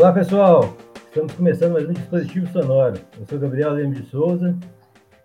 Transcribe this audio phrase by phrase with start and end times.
[0.00, 0.74] Olá, pessoal.
[1.08, 2.98] Estamos começando mais um Dispositivo Sonoro.
[3.20, 4.56] Eu sou Gabriel Lemos de Souza.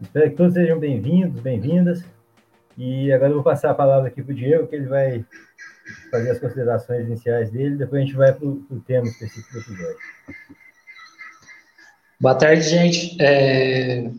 [0.01, 2.03] Espero que todos sejam bem-vindos, bem-vindas.
[2.77, 5.25] E agora eu vou passar a palavra aqui para o Diego, que ele vai
[6.11, 7.77] fazer as considerações iniciais dele.
[7.77, 9.97] Depois a gente vai para o tema específico do episódio.
[12.19, 13.15] Boa tarde, gente.
[13.21, 14.11] É...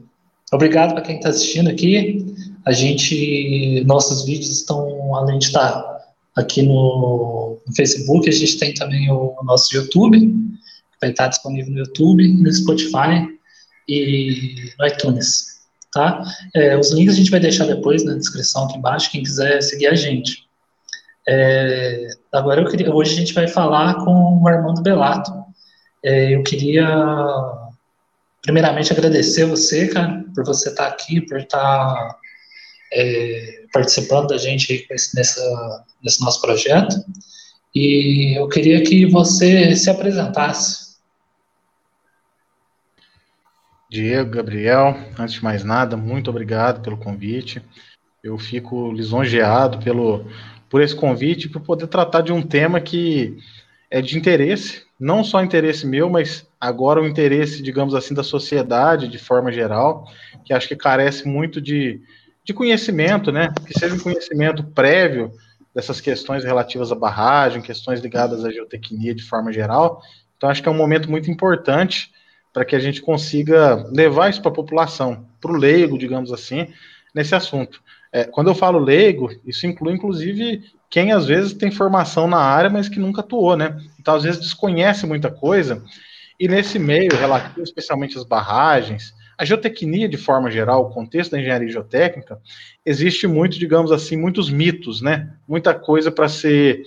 [0.50, 2.34] Obrigado para quem está assistindo aqui.
[2.64, 5.95] A gente, nossos vídeos estão, além de estar
[6.36, 11.72] aqui no, no, Facebook, a gente tem também o, nosso YouTube, que vai estar disponível
[11.72, 13.27] no YouTube, no Spotify
[13.88, 15.46] e no iTunes,
[15.92, 16.22] tá?
[16.54, 19.86] É, os links a gente vai deixar depois na descrição aqui embaixo, quem quiser seguir
[19.86, 20.46] a gente.
[21.28, 25.32] É, agora eu queria, hoje a gente vai falar com o Armando Belato.
[26.05, 26.86] É, eu queria
[28.42, 32.16] primeiramente agradecer você, cara, por você estar aqui, por estar
[32.92, 37.04] é, participando da gente nessa, nesse nosso projeto.
[37.74, 40.86] E eu queria que você se apresentasse.
[43.90, 47.60] Diego, Gabriel, antes de mais nada, muito obrigado pelo convite.
[48.22, 50.24] Eu fico lisonjeado pelo,
[50.70, 53.36] por esse convite, por poder tratar de um tema que
[53.90, 59.08] é de interesse, não só interesse meu, mas agora o interesse, digamos assim, da sociedade
[59.08, 60.08] de forma geral,
[60.44, 62.00] que acho que carece muito de,
[62.44, 63.52] de conhecimento, né?
[63.66, 65.32] Que seja um conhecimento prévio
[65.77, 70.00] dessas questões relativas à barragem, questões ligadas à geotecnia de forma geral.
[70.34, 72.10] Então, acho que é um momento muito importante
[72.50, 76.68] para que a gente consiga levar isso para a população, para o leigo, digamos assim,
[77.14, 77.83] nesse assunto.
[78.10, 82.70] É, quando eu falo leigo, isso inclui, inclusive, quem às vezes tem formação na área,
[82.70, 83.78] mas que nunca atuou, né?
[84.00, 85.84] Então, às vezes, desconhece muita coisa,
[86.40, 91.41] e nesse meio, relativo especialmente às barragens, a geotecnia, de forma geral, o contexto da
[91.41, 92.41] engenharia geotécnica,
[92.84, 95.33] existe muito, digamos assim, muitos mitos, né?
[95.47, 96.84] Muita coisa para ser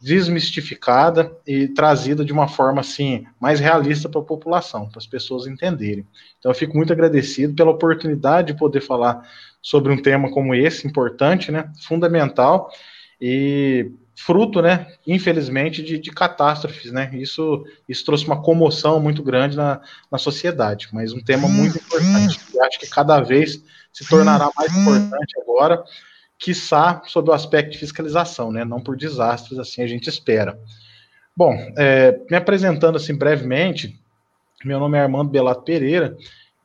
[0.00, 5.46] desmistificada e trazida de uma forma assim mais realista para a população, para as pessoas
[5.46, 6.06] entenderem.
[6.38, 9.26] Então eu fico muito agradecido pela oportunidade de poder falar
[9.62, 12.70] sobre um tema como esse, importante, né, fundamental
[13.18, 17.10] e fruto, né, infelizmente, de, de, catástrofes, né?
[17.14, 19.80] Isso, isso trouxe uma comoção muito grande na,
[20.10, 22.38] na sociedade, mas um tema muito importante.
[22.54, 25.82] Eu acho que cada vez se tornará mais importante agora,
[26.38, 28.64] quiçá sob o aspecto de fiscalização, né?
[28.64, 30.58] Não por desastres, assim a gente espera.
[31.36, 34.00] Bom, é, me apresentando assim brevemente,
[34.64, 36.16] meu nome é Armando Belato Pereira,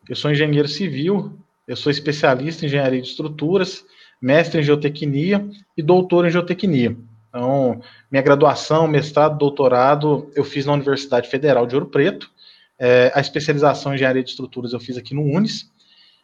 [0.07, 3.83] eu sou engenheiro civil, eu sou especialista em engenharia de estruturas,
[4.21, 6.95] mestre em geotecnia e doutor em geotecnia.
[7.29, 7.79] Então,
[8.12, 12.29] minha graduação, mestrado, doutorado, eu fiz na Universidade Federal de Ouro Preto.
[12.78, 15.69] É, a especialização em engenharia de estruturas eu fiz aqui no UNES.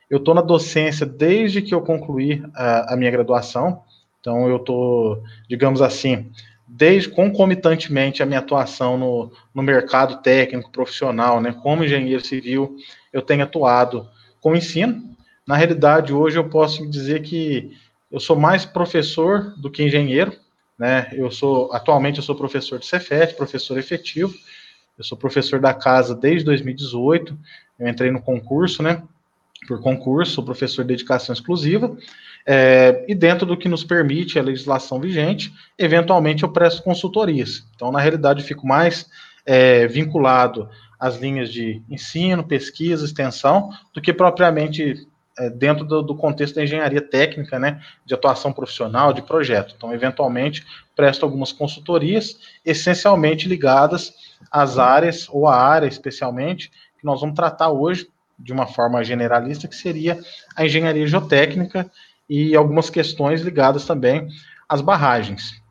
[0.09, 3.83] Eu estou na docência desde que eu concluí a, a minha graduação.
[4.19, 6.31] Então, eu estou, digamos assim,
[6.67, 12.75] desde concomitantemente a minha atuação no, no mercado técnico profissional, né, como engenheiro civil,
[13.13, 14.09] eu tenho atuado
[14.41, 15.03] com ensino.
[15.47, 17.71] Na realidade, hoje eu posso dizer que
[18.11, 20.33] eu sou mais professor do que engenheiro,
[20.77, 21.09] né?
[21.13, 24.33] Eu sou atualmente eu sou professor de Cefet, professor efetivo.
[24.97, 27.37] Eu sou professor da casa desde 2018.
[27.79, 29.03] Eu entrei no concurso, né?
[29.67, 31.95] Por concurso, sou professor de dedicação exclusiva.
[32.45, 37.67] É, e dentro do que nos permite a legislação vigente, eventualmente eu presto consultorias.
[37.75, 39.09] Então, na realidade, eu fico mais
[39.45, 40.69] é, vinculado
[40.99, 46.63] às linhas de ensino, pesquisa, extensão, do que propriamente é, dentro do, do, contexto da
[46.63, 49.73] engenharia técnica, né, de atuação profissional, de projeto.
[49.75, 50.65] Então, eventualmente,
[50.95, 54.13] presto algumas consultorias, essencialmente ligadas
[54.49, 58.07] às áreas, ou à área especialmente, que nós vamos tratar hoje,
[58.37, 60.19] de uma forma generalista, que seria
[60.55, 61.89] a engenharia geotécnica
[62.29, 64.27] e algumas questões ligadas também
[64.67, 65.61] às barragens.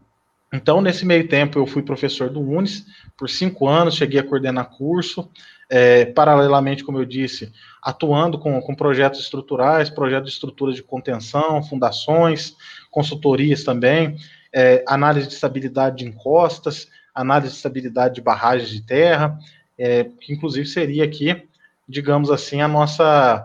[0.55, 4.71] Então, nesse meio tempo, eu fui professor do UNES por cinco anos, cheguei a coordenar
[4.71, 5.29] curso,
[5.69, 11.61] é, paralelamente, como eu disse, atuando com, com projetos estruturais, projetos de estruturas de contenção,
[11.65, 12.55] fundações,
[12.89, 14.17] consultorias também,
[14.55, 19.37] é, análise de estabilidade de encostas, análise de estabilidade de barragens de terra,
[19.77, 21.49] é, que inclusive seria aqui,
[21.89, 23.45] digamos assim, a nossa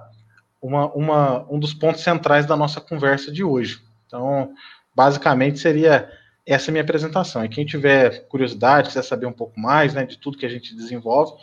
[0.61, 3.81] uma, uma, um dos pontos centrais da nossa conversa de hoje.
[4.05, 4.53] Então,
[4.95, 6.07] basicamente seria
[6.45, 7.43] essa minha apresentação.
[7.43, 10.75] E quem tiver curiosidade, quiser saber um pouco mais né, de tudo que a gente
[10.75, 11.33] desenvolve,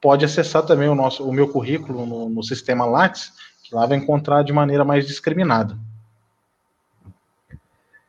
[0.00, 3.98] pode acessar também o, nosso, o meu currículo no, no sistema Lattes, que lá vai
[3.98, 5.76] encontrar de maneira mais discriminada.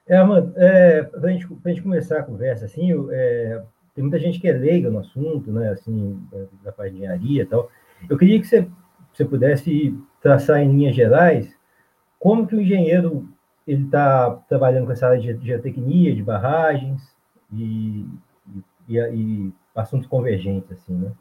[0.07, 3.63] É, Amanda, é, para a gente, começar a conversa, assim, é,
[3.95, 6.21] tem muita gente que é leiga no assunto, né, assim,
[6.63, 7.71] da, parte de engenharia e tal.
[8.07, 8.67] Eu queria que você,
[9.11, 11.55] você pudesse traçar em linhas gerais
[12.19, 13.27] como que o engenheiro
[13.67, 17.01] ele está trabalhando com essa área de geotecnia, de barragens,
[17.51, 18.05] e,
[18.87, 21.11] e, e assuntos convergentes, assim, né?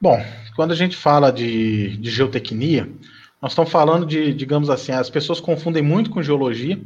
[0.00, 0.22] Bom,
[0.54, 2.92] quando a gente fala de, de geotecnia,
[3.40, 6.80] nós estamos falando de, digamos assim, as pessoas confundem muito com geologia.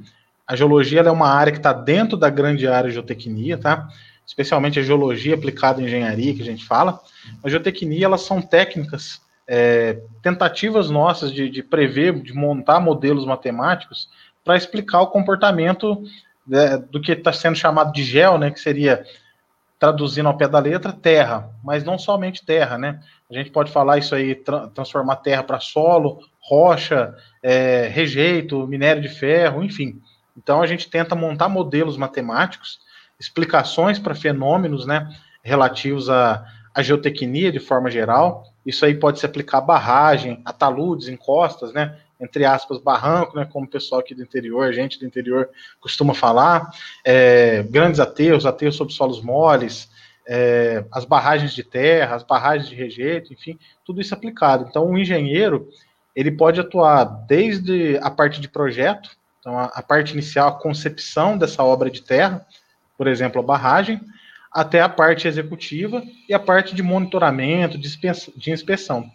[0.47, 3.89] A geologia é uma área que está dentro da grande área de geotecnia, tá?
[4.25, 7.01] Especialmente a geologia aplicada em engenharia, que a gente fala.
[7.43, 9.21] A geotecnia, elas são técnicas,
[9.53, 14.09] é, tentativas nossas de, de, prever, de montar modelos matemáticos
[14.45, 16.05] para explicar o comportamento
[16.47, 18.53] né, do que está sendo chamado de gel, né?
[18.53, 19.05] Que seria
[19.77, 23.01] traduzindo ao pé da letra, terra, mas não somente terra, né?
[23.29, 27.13] A gente pode falar isso aí, tra transformar terra para solo, rocha,
[27.43, 30.01] é, rejeito, minério de ferro, enfim.
[30.37, 32.79] Então a gente tenta montar modelos matemáticos,
[33.19, 35.09] explicações para fenômenos, né,
[35.43, 38.45] relativos à, à geotecnia de forma geral.
[38.65, 43.49] Isso aí pode se aplicar a barragem, a taludes, encostas, né, entre aspas, barranco, né,
[43.51, 45.49] como o pessoal aqui do interior, gente do interior
[45.81, 46.71] costuma falar,
[47.05, 49.89] é, grandes aterros, aterros sobre solos moles,
[50.29, 54.67] é, as barragens de terra, as barragens de rejeito, enfim, tudo isso aplicado.
[54.69, 55.69] Então, o engenheiro,
[56.15, 59.11] ele pode atuar desde a parte de projeto,
[59.41, 62.47] então a, a parte inicial, a concepção dessa obra de terra,
[62.99, 63.99] por exemplo, a barragem,
[64.53, 69.11] até a parte executiva e a parte de monitoramento, de inspeção.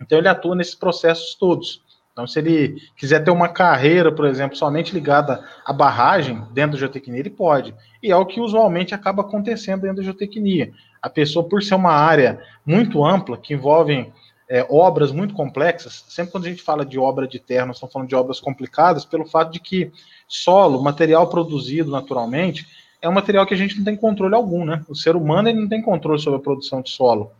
[0.00, 1.82] Então, ele atua nesses processos todos.
[2.12, 6.78] Então, se ele quiser ter uma carreira, por exemplo, somente ligada à barragem dentro da
[6.78, 7.74] geotecnia, ele pode.
[8.02, 10.72] E é o que usualmente acaba acontecendo dentro da geotecnia.
[11.00, 14.12] A pessoa, por ser uma área muito ampla, que envolve
[14.48, 17.92] é, obras muito complexas, sempre quando a gente fala de obra de terra, nós estamos
[17.92, 19.92] falando de obras complicadas, pelo fato de que
[20.26, 22.66] solo, material produzido naturalmente,
[23.02, 24.82] é um material que a gente não tem controle algum, né?
[24.88, 27.32] O ser humano ele não tem controle sobre a produção de solo.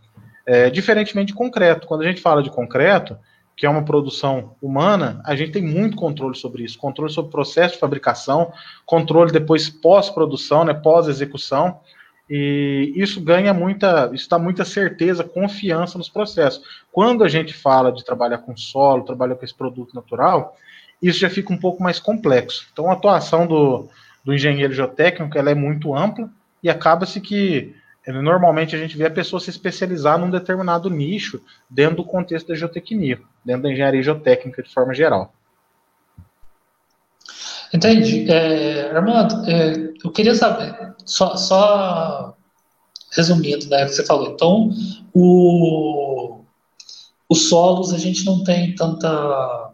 [0.46, 1.86] É, diferentemente de concreto.
[1.86, 3.16] Quando a gente fala de concreto,
[3.56, 7.32] que é uma produção humana, a gente tem muito controle sobre isso, controle sobre o
[7.32, 8.52] processo de fabricação,
[8.86, 11.78] controle depois pós-produção, né, pós-execução,
[12.28, 16.62] e isso ganha muita, isso dá muita certeza, confiança nos processos.
[16.90, 20.56] Quando a gente fala de trabalhar com solo, trabalhar com esse produto natural,
[21.02, 22.66] isso já fica um pouco mais complexo.
[22.72, 23.88] Então, a atuação do,
[24.24, 26.30] do engenheiro geotécnico ela é muito ampla
[26.62, 27.74] e acaba-se que
[28.06, 32.54] Normalmente a gente vê a pessoa se especializar num determinado nicho dentro do contexto da
[32.54, 35.32] geotecnia, dentro da engenharia geotécnica de forma geral.
[37.72, 38.30] Entendi.
[38.30, 42.34] É, Armando, é, eu queria saber, só, só
[43.12, 44.32] resumindo, né, o que você falou.
[44.32, 44.70] Então,
[45.14, 46.40] o,
[47.28, 49.69] os solos a gente não tem tanta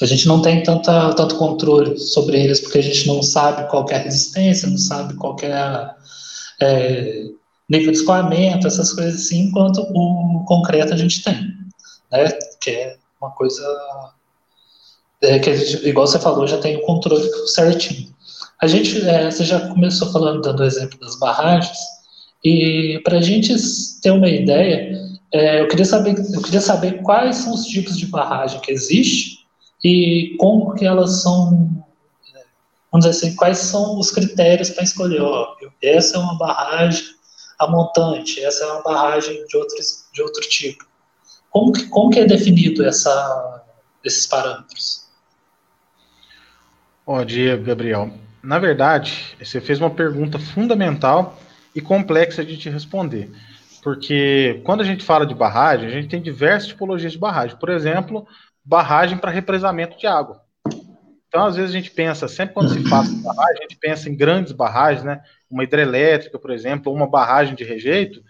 [0.00, 3.86] a gente não tem tanta, tanto controle sobre eles porque a gente não sabe qual
[3.90, 5.94] é a resistência, não sabe qual é
[6.60, 7.24] é,
[7.68, 11.34] nível de escoamento, essas coisas assim, enquanto o concreto a gente tem,
[12.10, 12.28] né?
[12.60, 13.62] Que é uma coisa
[15.22, 18.12] é, que, gente, igual você falou, já tem o controle certinho.
[18.60, 21.78] A gente, é, você já começou falando, dando o exemplo das barragens,
[22.44, 23.54] e para a gente
[24.02, 25.00] ter uma ideia,
[25.32, 29.43] é, eu, queria saber, eu queria saber quais são os tipos de barragem que existe
[29.84, 31.84] e como que elas são
[32.90, 37.04] vamos dizer assim, quais são os critérios para escolher, ó, essa é uma barragem
[37.58, 40.84] a montante, essa é uma barragem de, outros, de outro tipo.
[41.50, 43.64] Como que, como que é definido essa,
[44.04, 45.08] esses parâmetros?
[47.04, 51.36] Ó, Diego, Gabriel, na verdade, você fez uma pergunta fundamental
[51.74, 53.30] e complexa de te responder.
[53.82, 57.56] Porque quando a gente fala de barragem, a gente tem diversas tipologias de barragem.
[57.56, 58.26] Por exemplo,
[58.64, 60.42] barragem para represamento de água.
[61.28, 64.16] Então, às vezes, a gente pensa, sempre quando se de barragem, a gente pensa em
[64.16, 65.20] grandes barragens, né?
[65.50, 68.22] Uma hidrelétrica, por exemplo, ou uma barragem de rejeito,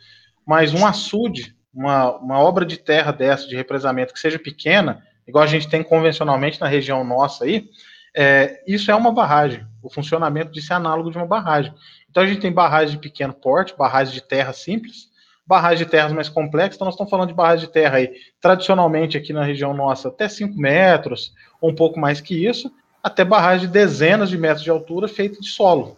[0.47, 5.45] mas um açude, uma, uma obra de terra dessa, de represamento, que seja pequena, igual
[5.45, 7.69] a gente tem convencionalmente na região nossa aí,
[8.17, 9.67] é, isso é uma barragem.
[9.83, 11.75] O funcionamento disso é análogo de uma barragem.
[12.09, 15.11] Então, a gente tem barragens de pequeno porte, barragens de terra simples,
[15.47, 19.17] barragens de terras mais complexas, então nós estamos falando de barragens de terra aí, tradicionalmente
[19.17, 22.73] aqui na região nossa, até 5 metros, ou um pouco mais que isso,
[23.03, 25.97] até barragens de dezenas de metros de altura feita de solo.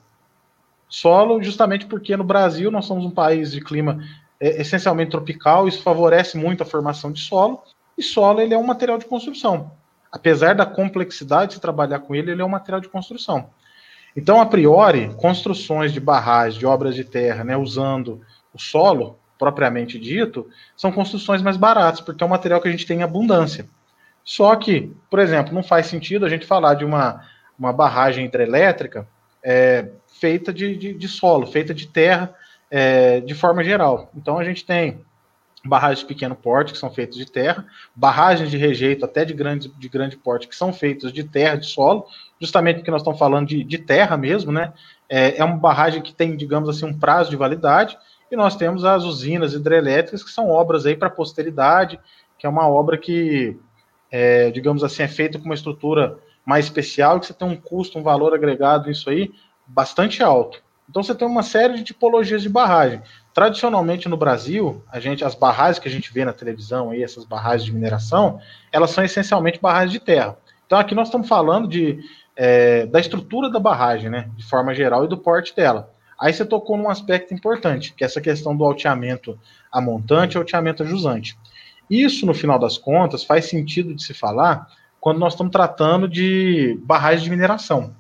[0.89, 4.03] Solo, justamente porque no Brasil nós somos um país de clima
[4.41, 7.63] é, essencialmente tropical, isso favorece muito a formação de solo,
[7.97, 9.71] e solo ele é um material de construção.
[10.11, 13.51] Apesar da complexidade de trabalhar com ele, ele é um material de construção.
[14.17, 18.23] Então, a priori, construções de barragens, de obras de terra, né, usando
[18.53, 22.87] o solo, propriamente dito, são construções mais baratas, porque é um material que a gente
[22.87, 23.67] tem em abundância.
[24.25, 27.23] Só que, por exemplo, não faz sentido a gente falar de uma,
[27.59, 29.07] uma barragem hidrelétrica
[29.43, 29.89] é,
[30.21, 32.35] feita de, de, de, solo, feita de terra
[32.71, 34.11] é, de forma geral.
[34.17, 35.01] Então a gente tem
[35.65, 37.65] barragens de pequeno porte que são feitas de terra,
[37.95, 41.67] barragens de rejeito até de grande, de grande porte que são feitas de terra, de
[41.67, 42.07] solo,
[42.41, 44.73] justamente porque nós estamos falando de, de terra mesmo, né?
[45.09, 47.97] é, é uma barragem que tem, digamos assim, um prazo de validade,
[48.31, 51.99] e nós temos as usinas hidrelétricas, que são obras aí para a posteridade,
[52.39, 53.57] que é uma obra que,
[54.11, 57.99] é, digamos assim, é feita com uma estrutura mais especial, que você tem um custo,
[57.99, 59.33] um valor agregado nisso aí
[59.67, 60.63] bastante alto.
[60.89, 63.03] Então você tem uma série de tipologias de barragem.
[63.35, 67.25] Tradicionalmente no Brasil, a gente, as barragens que a gente vê na televisão aí, essas
[67.25, 68.39] barragens de mineração,
[68.71, 70.39] elas são essencialmente barragens de terra.
[70.65, 71.99] Então aqui nós estamos falando de,
[72.37, 75.93] é, da estrutura da barragem, né, de forma geral e do porte dela.
[76.19, 79.39] Aí você tocou num aspecto importante, que é essa questão do alteamento
[79.71, 81.39] a montante e alteamento a jusante.
[81.91, 84.69] Isso, no final das contas, faz sentido de se falar
[84.99, 87.95] quando nós estamos tratando de barragens de mineração.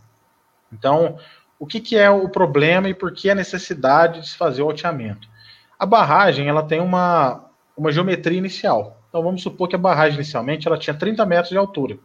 [0.73, 1.18] Então,
[1.58, 4.66] o que, que é o problema e por que a necessidade de se fazer o
[4.66, 5.28] alteamento?
[5.78, 7.44] A barragem ela tem uma,
[7.76, 9.00] uma geometria inicial.
[9.08, 11.99] Então vamos supor que a barragem inicialmente ela tinha 30 metros de altura.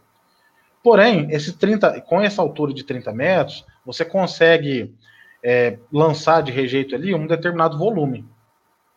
[0.82, 4.94] Porém, esse 30, com essa altura de 30 metros, você consegue
[5.44, 8.24] é, lançar de rejeito ali um determinado volume.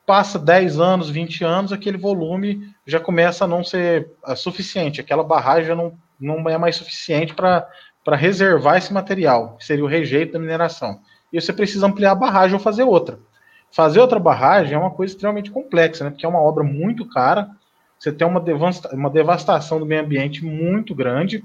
[0.06, 5.24] Passa 10 anos, 20 anos, aquele volume já começa a não ser é, suficiente, aquela
[5.24, 7.68] barragem não, não é mais suficiente para
[8.06, 11.00] para reservar esse material, que seria o rejeito da mineração.
[11.34, 13.18] E você precisa ampliar a barragem ou fazer outra.
[13.72, 16.12] Fazer outra barragem é uma coisa extremamente complexa, né?
[16.12, 17.50] Porque é uma obra muito cara,
[17.98, 21.44] você tem uma, devasta uma devastação do meio ambiente muito grande,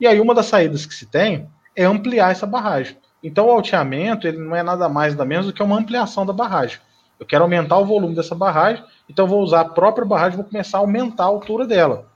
[0.00, 2.96] e aí uma das saídas que se tem é ampliar essa barragem.
[3.22, 6.32] Então o alteamento ele não é nada mais nada menos do que uma ampliação da
[6.32, 6.78] barragem.
[7.18, 10.78] Eu quero aumentar o volume dessa barragem, então vou usar a própria barragem, vou começar
[10.78, 12.06] a aumentar a altura dela.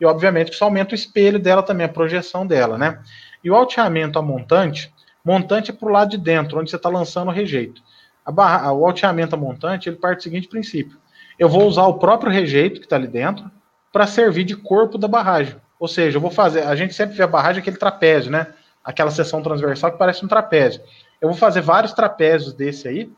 [0.00, 3.00] E obviamente isso aumenta o espelho dela também, a projeção dela, né?
[3.42, 4.92] E o alteamento a montante,
[5.24, 7.80] montante é para o lado de dentro, onde você está lançando o rejeito.
[8.24, 10.98] A barra, o alteamento a montante, ele parte do seguinte princípio.
[11.38, 13.50] Eu vou usar o próprio rejeito que está ali dentro
[13.92, 15.56] para servir de corpo da barragem.
[15.78, 16.62] Ou seja, eu vou fazer.
[16.62, 18.48] A gente sempre vê a barragem aquele trapézio, né?
[18.84, 20.82] Aquela seção transversal que parece um trapézio.
[21.20, 23.10] Eu vou fazer vários trapézios desse aí,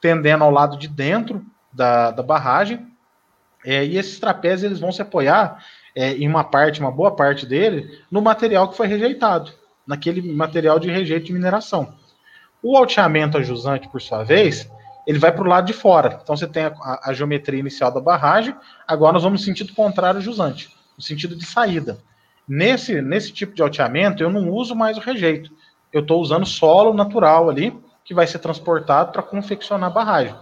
[0.00, 2.86] tendendo ao lado de dentro da, da barragem.
[3.64, 5.64] É, e esses trapézios eles vão se apoiar
[5.94, 9.52] é, em uma parte, uma boa parte dele, no material que foi rejeitado,
[9.86, 11.94] naquele material de rejeito de mineração.
[12.62, 14.70] O alteamento ajusante, por sua vez,
[15.06, 16.20] ele vai para o lado de fora.
[16.22, 18.54] Então você tem a, a, geometria inicial da barragem,
[18.86, 21.98] agora nós vamos no sentido contrário jusante, no sentido de saída.
[22.48, 25.50] Nesse, nesse tipo de alteamento, eu não uso mais o rejeito.
[25.92, 30.34] Eu estou usando solo natural ali, que vai ser transportado para confeccionar a barragem.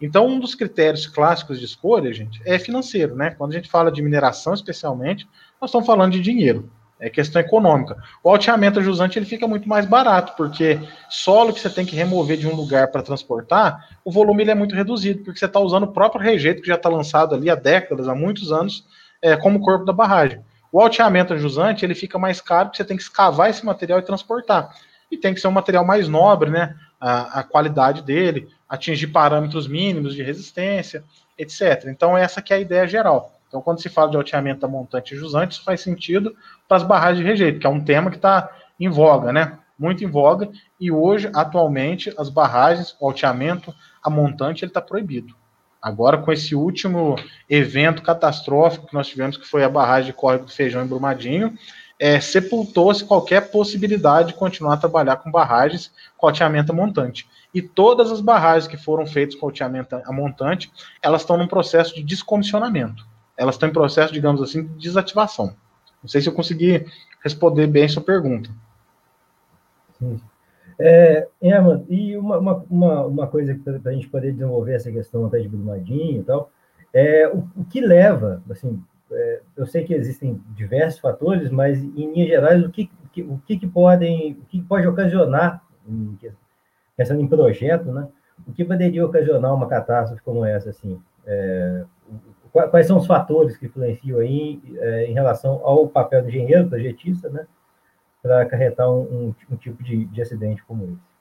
[0.00, 3.30] Então, um dos critérios clássicos de escolha, gente, é financeiro, né?
[3.30, 5.28] Quando a gente fala de mineração, especialmente,
[5.60, 6.68] nós estamos falando de dinheiro,
[6.98, 7.96] é questão econômica.
[8.22, 12.36] O alteamento jusante ele fica muito mais barato, porque solo que você tem que remover
[12.36, 15.84] de um lugar para transportar, o volume ele é muito reduzido, porque você está usando
[15.84, 18.84] o próprio rejeito que já está lançado ali há décadas, há muitos anos,
[19.20, 20.40] é, como corpo da barragem.
[20.72, 24.02] O alteamento jusante ele fica mais caro, porque você tem que escavar esse material e
[24.02, 24.74] transportar.
[25.10, 26.74] E tem que ser um material mais nobre, né?
[26.98, 31.04] A, a qualidade dele, atingir parâmetros mínimos de resistência,
[31.36, 31.84] etc.
[31.88, 33.38] Então, essa que é a ideia geral.
[33.46, 36.34] Então, quando se fala de alteamento da montante jusante, isso faz sentido
[36.66, 38.50] para as barragens de rejeito, que é um tema que está
[38.80, 39.58] em voga, né?
[39.78, 40.48] Muito em voga,
[40.80, 45.34] e hoje, atualmente, as barragens, o alteamento a montante, ele está proibido.
[45.82, 47.16] Agora, com esse último
[47.50, 51.58] evento catastrófico que nós tivemos, que foi a barragem de córrego do feijão em Brumadinho,
[51.98, 57.60] é, sepultou-se qualquer possibilidade de continuar a trabalhar com barragens com alteamento a montante e
[57.60, 60.72] todas as barragens que foram feitas com alteamento a montante,
[61.02, 63.06] elas estão num processo de descomissionamento.
[63.36, 65.54] Elas estão em processo, digamos assim, de desativação.
[66.02, 66.86] Não sei se eu consegui
[67.22, 68.50] responder bem sua pergunta.
[69.98, 70.20] Sim.
[70.78, 75.40] É, Herman, e uma, uma, uma coisa para a gente poder desenvolver essa questão até
[75.40, 76.50] de Brumadinho e tal,
[76.92, 82.12] é o, o que leva, assim, é, eu sei que existem diversos fatores, mas em
[82.12, 86.16] linhas gerais, o que, o que, que podem, o que pode ocasionar, em
[86.96, 88.08] pensando em projeto, né?
[88.46, 91.00] O que poderia ocasionar uma catástrofe como essa, assim?
[91.26, 91.84] É,
[92.50, 97.28] quais são os fatores que influenciam aí é, em relação ao papel do engenheiro, projetista,
[97.28, 97.46] né?
[98.22, 101.12] Para acarretar um, um, um tipo de, de acidente como esse?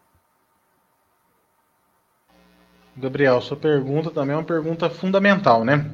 [2.95, 5.89] Gabriel, sua pergunta também é uma pergunta fundamental, né?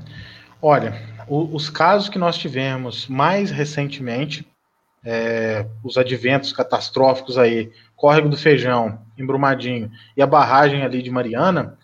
[0.62, 4.48] Olha, o, os casos que nós tivemos mais recentemente,
[5.06, 11.12] é, os adventos catastróficos aí, Córrego do Feijão, em Brumadinho, e a barragem ali de
[11.12, 11.78] Mariana,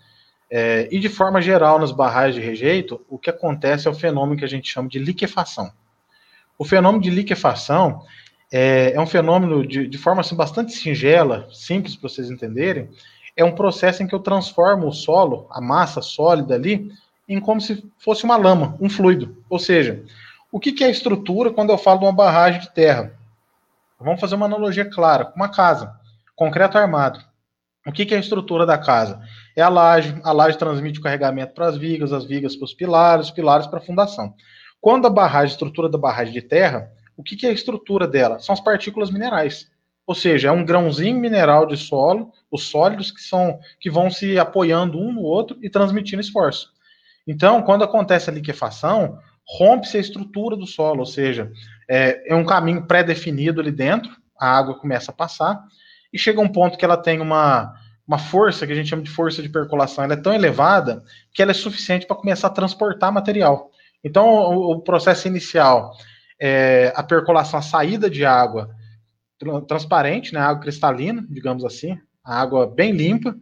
[0.49, 4.37] é, e de forma geral nas barragens de rejeito, o que acontece é o fenômeno
[4.37, 5.71] que a gente chama de liquefação.
[6.57, 8.03] O fenômeno de liquefação
[8.53, 12.87] é, é um fenômeno de, de forma assim, bastante singela, simples para vocês entenderem,
[13.35, 16.91] é um processo em que eu transformo o solo, a massa sólida ali,
[17.27, 19.43] em como se fosse uma lama, um fluido.
[19.49, 20.03] Ou seja,
[20.51, 23.11] o que, que é estrutura quando eu falo de uma barragem de terra?
[23.99, 25.99] Vamos fazer uma analogia clara, uma casa
[26.35, 27.19] concreto armado.
[27.87, 29.19] O que, que é a estrutura da casa?
[29.55, 32.73] É a laje, a laje transmite o carregamento para as vigas, as vigas para os
[32.73, 34.33] pilares, os pilares para a fundação.
[34.79, 38.07] Quando a barragem, a estrutura da barragem de terra, o que, que é a estrutura
[38.07, 38.39] dela?
[38.39, 39.71] São as partículas minerais.
[40.05, 44.37] Ou seja, é um grãozinho mineral de solo, os sólidos que são que vão se
[44.37, 46.73] apoiando um no outro e transmitindo esforço.
[47.25, 49.17] Então, quando acontece a liquefação,
[49.47, 51.51] rompe-se a estrutura do solo, ou seja,
[51.89, 55.63] é, é um caminho pré-definido ali dentro, a água começa a passar,
[56.11, 57.73] e chega um ponto que ela tem uma,
[58.05, 61.03] uma força, que a gente chama de força de percolação, ela é tão elevada
[61.33, 63.71] que ela é suficiente para começar a transportar material.
[64.03, 65.93] Então, o, o processo inicial
[66.45, 68.69] é a percolação, a saída de água
[69.65, 73.33] transparente, né, água cristalina, digamos assim, a água bem limpa,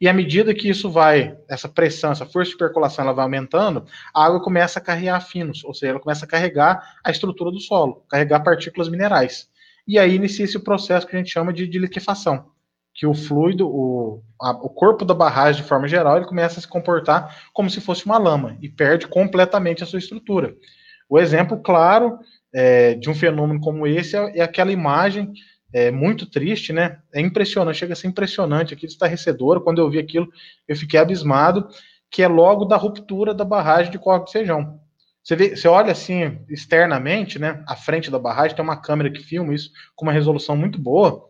[0.00, 3.84] e à medida que isso vai, essa pressão, essa força de percolação, ela vai aumentando,
[4.14, 7.60] a água começa a carregar finos, ou seja, ela começa a carregar a estrutura do
[7.60, 9.50] solo, carregar partículas minerais.
[9.86, 12.46] E aí inicia esse processo que a gente chama de, de liquefação,
[12.94, 16.62] que o fluido, o, a, o corpo da barragem, de forma geral, ele começa a
[16.62, 20.54] se comportar como se fosse uma lama e perde completamente a sua estrutura.
[21.08, 22.18] O exemplo claro
[22.56, 25.30] é, de um fenômeno como esse é, é aquela imagem
[25.74, 27.00] é muito triste, né?
[27.12, 29.60] É impressionante, chega a ser impressionante, aquilo estarrecedor.
[29.60, 30.26] Quando eu vi aquilo,
[30.66, 31.68] eu fiquei abismado,
[32.10, 34.80] que é logo da ruptura da barragem de do Sejão.
[35.22, 37.62] Você, vê, você olha assim, externamente, né?
[37.68, 41.28] À frente da barragem, tem uma câmera que filma isso com uma resolução muito boa.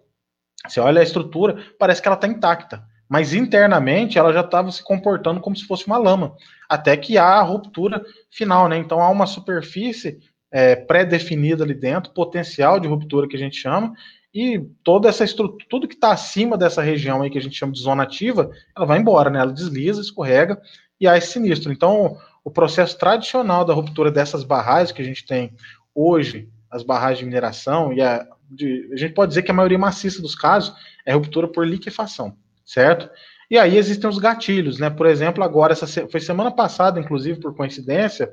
[0.68, 2.84] Você olha a estrutura, parece que ela está intacta.
[3.08, 6.36] Mas internamente ela já estava se comportando como se fosse uma lama.
[6.68, 8.76] Até que há a ruptura final, né?
[8.76, 13.92] Então há uma superfície é, pré-definida ali dentro, potencial de ruptura que a gente chama,
[14.32, 17.72] e toda essa estrutura, tudo que está acima dessa região aí que a gente chama
[17.72, 19.38] de zona ativa, ela vai embora, né?
[19.38, 20.60] Ela desliza, escorrega
[21.00, 21.72] e há esse sinistro.
[21.72, 25.54] Então, o processo tradicional da ruptura dessas barragens que a gente tem
[25.94, 29.78] hoje, as barragens de mineração, e a, de, a gente pode dizer que a maioria
[29.78, 30.74] maciça dos casos
[31.06, 33.08] é ruptura por liquefação, certo?
[33.50, 34.90] E aí existem os gatilhos, né?
[34.90, 38.30] Por exemplo, agora, essa foi semana passada, inclusive, por coincidência,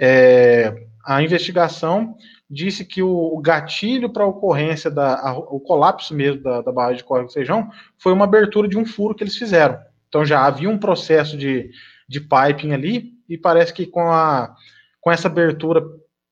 [0.00, 2.16] é, a investigação
[2.48, 6.72] disse que o, o gatilho para a ocorrência da a, o colapso mesmo da, da
[6.72, 9.78] barragem de Córrego Feijão foi uma abertura de um furo que eles fizeram.
[10.08, 11.70] Então já havia um processo de,
[12.08, 14.54] de piping ali e parece que com a
[15.00, 15.82] com essa abertura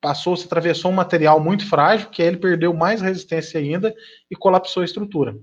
[0.00, 3.94] passou, se atravessou um material muito frágil, que aí ele perdeu mais resistência ainda
[4.31, 5.37] e colapsou a estrutura.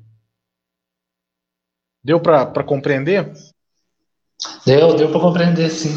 [2.03, 3.33] Deu para compreender?
[4.65, 5.95] Deu, deu para compreender sim.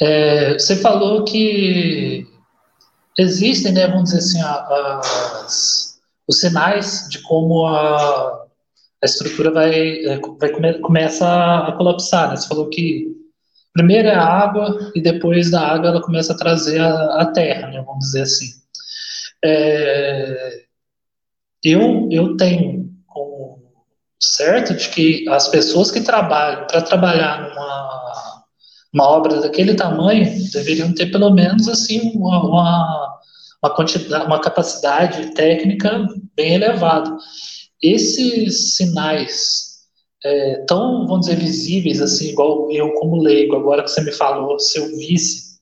[0.00, 2.26] É, você falou que
[3.18, 8.46] existem, né, vamos dizer assim, as, os sinais de como a,
[9.02, 12.30] a estrutura vai, é, vai come, começa a colapsar.
[12.30, 12.36] Né?
[12.36, 13.06] Você falou que
[13.72, 17.68] primeiro é a água e depois da água ela começa a trazer a, a terra,
[17.68, 18.46] né, vamos dizer assim.
[19.44, 20.64] É,
[21.64, 22.95] eu, eu tenho
[24.20, 27.86] certo de que as pessoas que trabalham para trabalhar numa
[28.96, 33.18] uma obra daquele tamanho deveriam ter pelo menos assim uma, uma,
[33.62, 37.14] uma quantidade, uma capacidade técnica bem elevada.
[37.82, 39.66] Esses sinais
[40.24, 44.58] é, tão, vamos dizer, visíveis, assim, igual eu como leigo, agora que você me falou,
[44.58, 45.58] se eu visse,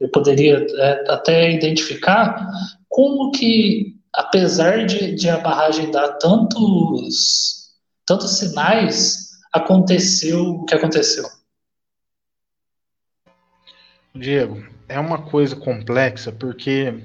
[0.00, 2.48] eu poderia é, até identificar
[2.88, 7.61] como que, apesar de, de a barragem dar tantos,
[8.06, 11.24] tantos sinais, aconteceu o que aconteceu.
[14.14, 17.02] Diego, é uma coisa complexa porque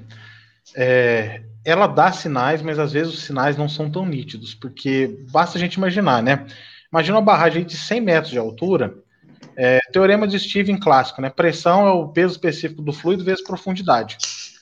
[0.76, 5.56] é, ela dá sinais, mas às vezes os sinais não são tão nítidos, porque basta
[5.56, 6.46] a gente imaginar, né?
[6.92, 8.94] Imagina uma barragem de 100 metros de altura,
[9.56, 11.30] é, teorema de Steven clássico, né?
[11.30, 14.16] Pressão é o peso específico do fluido vezes profundidade.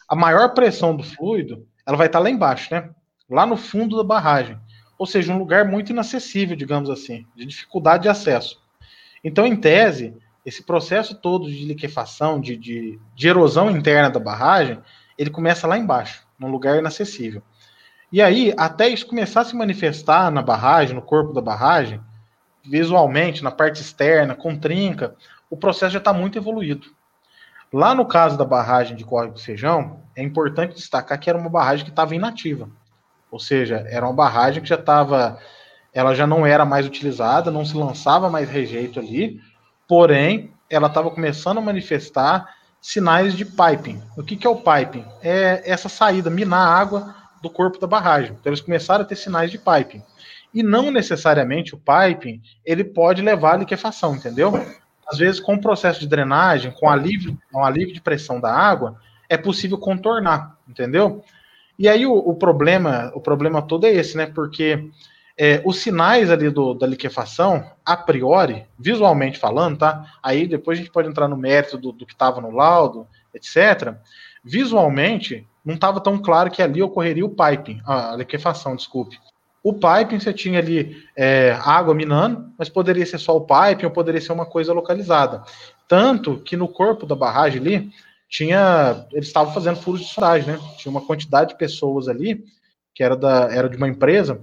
[0.09, 2.91] A maior pressão do fluido, ela vai estar lá embaixo, né?
[3.29, 4.59] Lá no fundo da barragem.
[4.99, 8.61] Ou seja, um lugar muito inacessível, digamos assim, de dificuldade de acesso.
[9.23, 14.79] Então, em tese, esse processo todo de liquefação, de, de, de, erosão interna da barragem,
[15.19, 17.43] ele começa lá embaixo, num lugar inacessível.
[18.13, 22.01] E aí, até isso começar a se manifestar na barragem, no corpo da barragem,
[22.65, 25.17] visualmente, na parte externa, com trinca,
[25.51, 26.89] o processo já está muito evoluído.
[27.73, 31.85] Lá no caso da barragem de Córrego Feijão, é importante destacar que era uma barragem
[31.85, 32.69] que estava inativa.
[33.31, 35.39] Ou seja, era uma barragem que já estava.
[35.93, 39.41] Ela já não era mais utilizada, não se lançava mais rejeito ali,
[39.89, 44.03] porém ela estava começando a manifestar sinais de piping.
[44.17, 45.05] O que, que é o piping?
[45.23, 48.37] É essa saída, minar água do corpo da barragem.
[48.39, 50.03] Então eles começaram a ter sinais de piping.
[50.53, 54.53] E não necessariamente o piping ele pode levar à liquefação, entendeu?
[55.07, 59.01] Às vezes, com o processo de drenagem, com alívio, um alívio de pressão da água,
[59.29, 61.25] é possível contornar, entendeu?
[61.79, 64.27] E aí o, o problema, o problema todo é esse, né?
[64.27, 64.91] Porque
[65.39, 70.07] é, os sinais ali do, da liquefação, a priori, visualmente falando, tá?
[70.23, 73.95] Aí depois a gente pode entrar no mérito do, do que estava no laudo, etc.
[74.43, 79.19] Visualmente, não estava tão claro que ali ocorreria o piping, a liquefação, desculpe.
[79.63, 83.91] O piping você tinha ali é, água minando, mas poderia ser só o piping ou
[83.91, 85.43] poderia ser uma coisa localizada.
[85.89, 87.93] Tanto que no corpo da barragem ali,
[88.29, 89.07] tinha.
[89.13, 90.61] Eles estavam fazendo furos de sondagem, né?
[90.77, 92.45] Tinha uma quantidade de pessoas ali,
[92.95, 94.41] que era, da, era de uma empresa,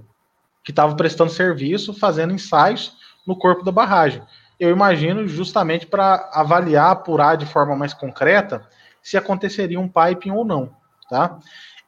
[0.64, 4.22] que estava prestando serviço, fazendo ensaios no corpo da barragem.
[4.58, 8.66] Eu imagino justamente para avaliar, apurar de forma mais concreta
[9.02, 10.74] se aconteceria um piping ou não,
[11.10, 11.38] tá?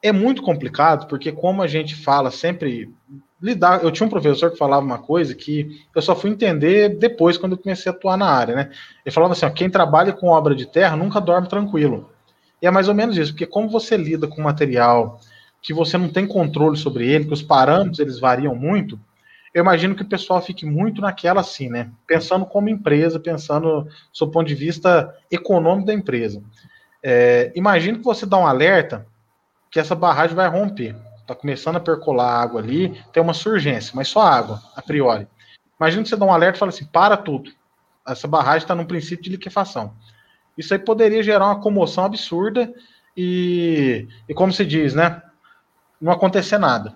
[0.03, 2.93] É muito complicado, porque como a gente fala sempre
[3.41, 7.37] lidar, eu tinha um professor que falava uma coisa que eu só fui entender depois
[7.37, 8.71] quando eu comecei a atuar na área, né?
[9.05, 12.09] Ele falava assim, ó, quem trabalha com obra de terra nunca dorme tranquilo.
[12.61, 15.19] E é mais ou menos isso, porque como você lida com material,
[15.61, 18.99] que você não tem controle sobre ele, que os parâmetros eles variam muito,
[19.53, 21.89] eu imagino que o pessoal fique muito naquela assim, né?
[22.05, 23.87] Pensando como empresa, pensando
[24.19, 26.41] do ponto de vista econômico da empresa.
[27.01, 29.05] É, imagino que você dá um alerta
[29.71, 30.95] que essa barragem vai romper.
[31.27, 35.27] Está começando a percolar água ali, tem uma surgência, mas só água, a priori.
[35.77, 37.51] Imagina você dá um alerta e fala assim: para tudo.
[38.07, 39.93] Essa barragem está num princípio de liquefação.
[40.57, 42.73] Isso aí poderia gerar uma comoção absurda
[43.15, 45.21] e, e como se diz, né?
[45.99, 46.95] não acontecer nada.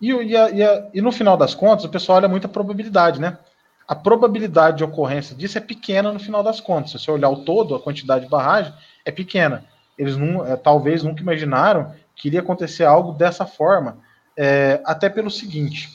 [0.00, 3.20] E, e, a, e, a, e, no final das contas, o pessoal olha muita probabilidade,
[3.20, 3.38] né?
[3.86, 6.92] A probabilidade de ocorrência disso é pequena no final das contas.
[6.92, 8.72] Se você olhar o todo, a quantidade de barragem
[9.04, 9.64] é pequena.
[9.96, 13.98] Eles não, é, talvez nunca imaginaram que iria acontecer algo dessa forma,
[14.36, 15.88] é, até pelo seguinte: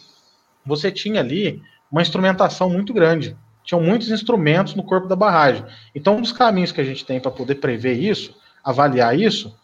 [0.66, 3.36] você tinha ali uma instrumentação muito grande.
[3.64, 5.66] Tinham muitos instrumentos no corpo da barragem.
[5.94, 9.56] Então, um dos caminhos que a gente tem para poder prever isso, avaliar isso,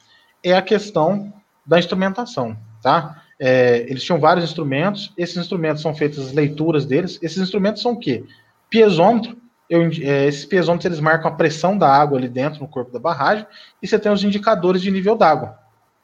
[0.44, 1.34] é a questão
[1.66, 3.22] da instrumentação tá?
[3.40, 7.20] É, eles tinham vários instrumentos, esses instrumentos são feitas as leituras deles.
[7.22, 8.24] Esses instrumentos são o quê?
[8.70, 9.38] Piezômetro,
[9.70, 13.00] eu, é, esses piezômetros eles marcam a pressão da água ali dentro no corpo da
[13.00, 13.46] barragem,
[13.82, 15.60] e você tem os indicadores de nível d'água.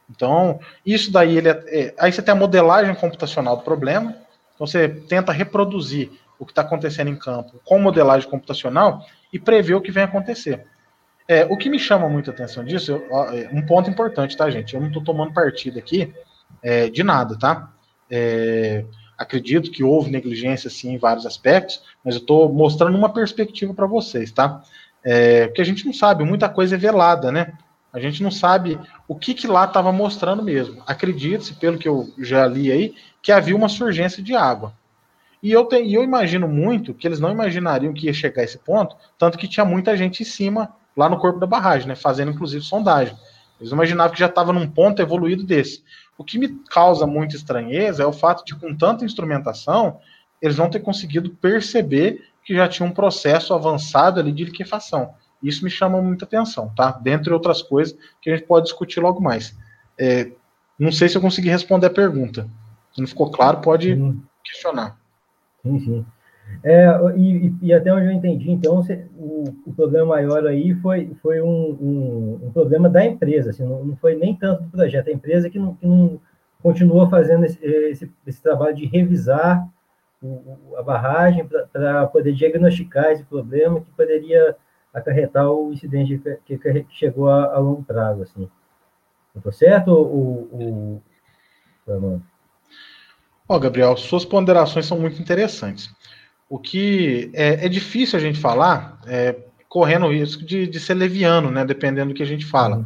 [0.10, 4.16] Então, isso daí, ele é, é, aí você tem a modelagem computacional do problema,
[4.54, 9.76] então você tenta reproduzir o que está acontecendo em campo com modelagem computacional e prever
[9.76, 10.66] o que vem acontecer.
[11.28, 14.74] É, o que me chama muita atenção disso, eu, é, um ponto importante, tá, gente?
[14.74, 16.14] Eu não estou tomando partido aqui,
[16.62, 17.72] é, de nada, tá?
[18.12, 18.84] É,
[19.18, 23.88] acredito que houve negligência, sim, em vários aspectos, mas eu estou mostrando uma perspectiva para
[23.88, 24.62] vocês, tá?
[25.04, 27.54] É, porque a gente não sabe, muita coisa é velada, né?
[27.94, 30.82] A gente não sabe o que, que lá estava mostrando mesmo.
[30.88, 34.74] Acredite-se, pelo que eu já li aí, que havia uma surgência de água.
[35.44, 38.58] E eu, te, eu imagino muito que eles não imaginariam que ia chegar a esse
[38.58, 41.96] ponto, tanto que tinha muita gente em cima, lá no corpo da barragem, né?
[41.96, 43.16] Fazendo inclusive sondagem.
[43.60, 45.84] Eles imaginavam que já estava num ponto evoluído desse.
[46.18, 50.00] O que me causa muita estranheza é o fato de, com tanta instrumentação,
[50.42, 55.14] eles não ter conseguido perceber que já tinha um processo avançado ali de liquefação.
[55.44, 56.92] Isso me chama muita atenção, tá?
[56.92, 59.58] Dentre outras coisas que a gente pode discutir logo mais.
[60.00, 60.32] É,
[60.80, 62.48] não sei se eu consegui responder a pergunta.
[62.94, 64.22] Se não ficou claro, pode uhum.
[64.44, 64.98] questionar.
[65.62, 66.06] Sim, sim.
[66.64, 68.82] É, e, e, até onde eu entendi, então,
[69.18, 73.84] o, o problema maior aí foi, foi um, um, um problema da empresa, assim, não,
[73.84, 76.20] não, foi nem tanto do projeto, a empresa que não, que não
[76.62, 79.68] continua fazendo esse, esse, esse trabalho de revisar
[80.22, 84.56] o, a barragem para poder diagnosticar esse problema que poderia
[84.94, 88.50] acarretar o incidente que, que chegou a, a, longo prazo, assim.
[89.36, 91.02] Estou certo, o,
[93.50, 95.90] Ó, Gabriel, suas ponderações são muito interessantes.
[96.48, 99.36] O que é, é difícil a gente falar, é,
[99.68, 101.66] correndo o risco de, de, ser leviano, né?
[101.66, 102.78] Dependendo do que a gente fala.
[102.78, 102.86] Uhum.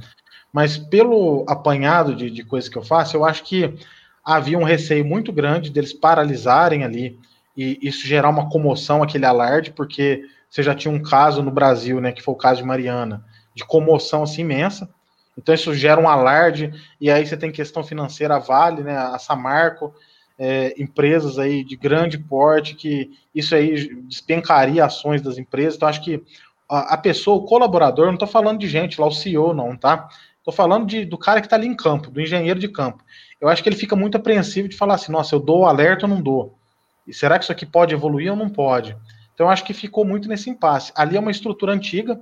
[0.54, 3.78] Mas pelo apanhado de, de coisas que eu faço, eu acho que
[4.24, 7.20] havia um receio muito grande deles paralisarem ali
[7.56, 11.99] e isso gerar uma comoção, aquele alarde, porque você já tinha um caso no Brasil,
[11.99, 14.89] né, que foi o caso de Mariana, de comoção assim imensa.
[15.38, 19.19] Então isso gera um alarde e aí você tem questão financeira, a Vale, né, a
[19.19, 19.93] Samarco,
[20.38, 25.75] é, empresas aí de grande porte, que isso aí despencaria ações das empresas.
[25.75, 26.23] Então, acho que
[26.69, 30.07] a, a pessoa, o colaborador, não estou falando de gente lá, o CEO, não, tá?
[30.38, 33.03] Estou falando de, do cara que está ali em campo, do engenheiro de campo.
[33.41, 36.10] Eu acho que ele fica muito apreensivo de falar assim: nossa, eu dou alerta ou
[36.10, 36.57] não dou?
[37.05, 38.95] E será que isso aqui pode evoluir ou não pode?
[39.38, 40.91] Então, acho que ficou muito nesse impasse.
[40.95, 42.19] Ali é uma estrutura antiga.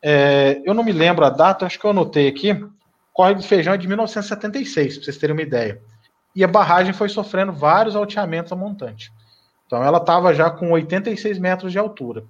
[0.00, 2.58] É, eu não me lembro a data, acho que eu anotei aqui.
[3.12, 5.80] Córrego do Feijão é de 1976, para vocês terem uma ideia
[6.34, 9.12] e a barragem foi sofrendo vários alteamentos a montante.
[9.66, 12.24] Então ela estava já com 86 metros de altura.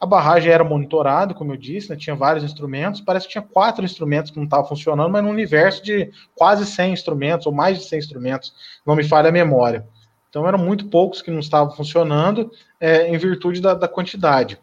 [0.00, 3.84] A barragem era monitorada, como eu disse, né, tinha vários instrumentos, parece que tinha quatro
[3.84, 7.84] instrumentos que não estavam funcionando, mas num universo de quase 100 instrumentos, ou mais de
[7.84, 8.54] 100 instrumentos,
[8.86, 9.86] não me falha a memória.
[10.30, 14.58] Então eram muito poucos que não estavam funcionando é, em virtude da, da quantidade.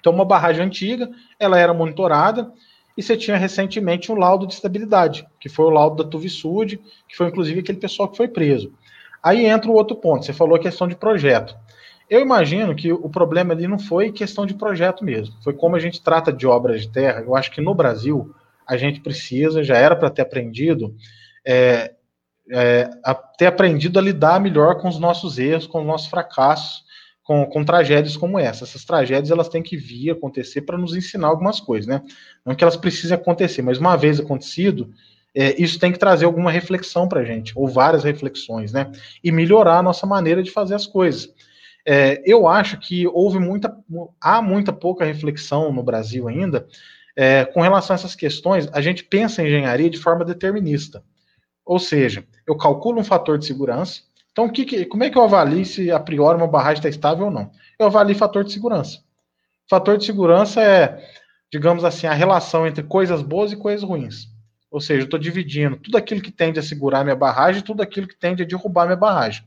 [0.00, 2.50] Então uma barragem antiga, ela era monitorada
[2.96, 7.16] e você tinha recentemente um laudo de estabilidade, que foi o laudo da Tuvisud, que
[7.16, 8.72] foi inclusive aquele pessoal que foi preso.
[9.22, 11.56] Aí entra o outro ponto, você falou a questão de projeto.
[12.08, 15.80] Eu imagino que o problema ali não foi questão de projeto mesmo, foi como a
[15.80, 17.22] gente trata de obras de terra.
[17.22, 18.34] Eu acho que no Brasil
[18.66, 20.94] a gente precisa, já era para ter aprendido,
[21.44, 21.92] é,
[22.50, 26.84] é, a ter aprendido a lidar melhor com os nossos erros, com os nossos fracassos,
[27.22, 28.64] com, com, tragédias como essa.
[28.64, 32.02] Essas tragédias elas têm que vir acontecer para nos ensinar algumas coisas, né?
[32.44, 34.90] Não que elas precisem acontecer, mas uma vez acontecido,
[35.34, 38.92] é, isso tem que trazer alguma reflexão para a gente, ou várias reflexões, né?
[39.22, 41.32] E melhorar a nossa maneira de fazer as coisas.
[41.86, 43.76] É, eu acho que houve muita,
[44.20, 46.66] há muita pouca reflexão no Brasil ainda
[47.16, 48.68] é, com relação a essas questões.
[48.72, 51.02] A gente pensa em engenharia de forma determinista,
[51.64, 54.02] ou seja, eu calculo um fator de segurança.
[54.32, 57.26] Então, que, que, como é que eu avalio se a priori uma barragem está estável
[57.26, 57.50] ou não?
[57.78, 59.02] Eu avalio fator de segurança.
[59.68, 61.02] Fator de segurança é,
[61.50, 64.28] digamos assim, a relação entre coisas boas e coisas ruins.
[64.70, 67.80] Ou seja, eu estou dividindo tudo aquilo que tende a segurar minha barragem e tudo
[67.80, 69.44] aquilo que tende a derrubar minha barragem.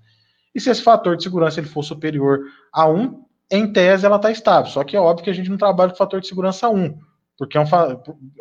[0.56, 2.40] E se esse fator de segurança ele for superior
[2.72, 4.72] a 1, em tese ela está estável.
[4.72, 6.98] Só que é óbvio que a gente não trabalha com fator de segurança 1,
[7.38, 7.66] porque é um,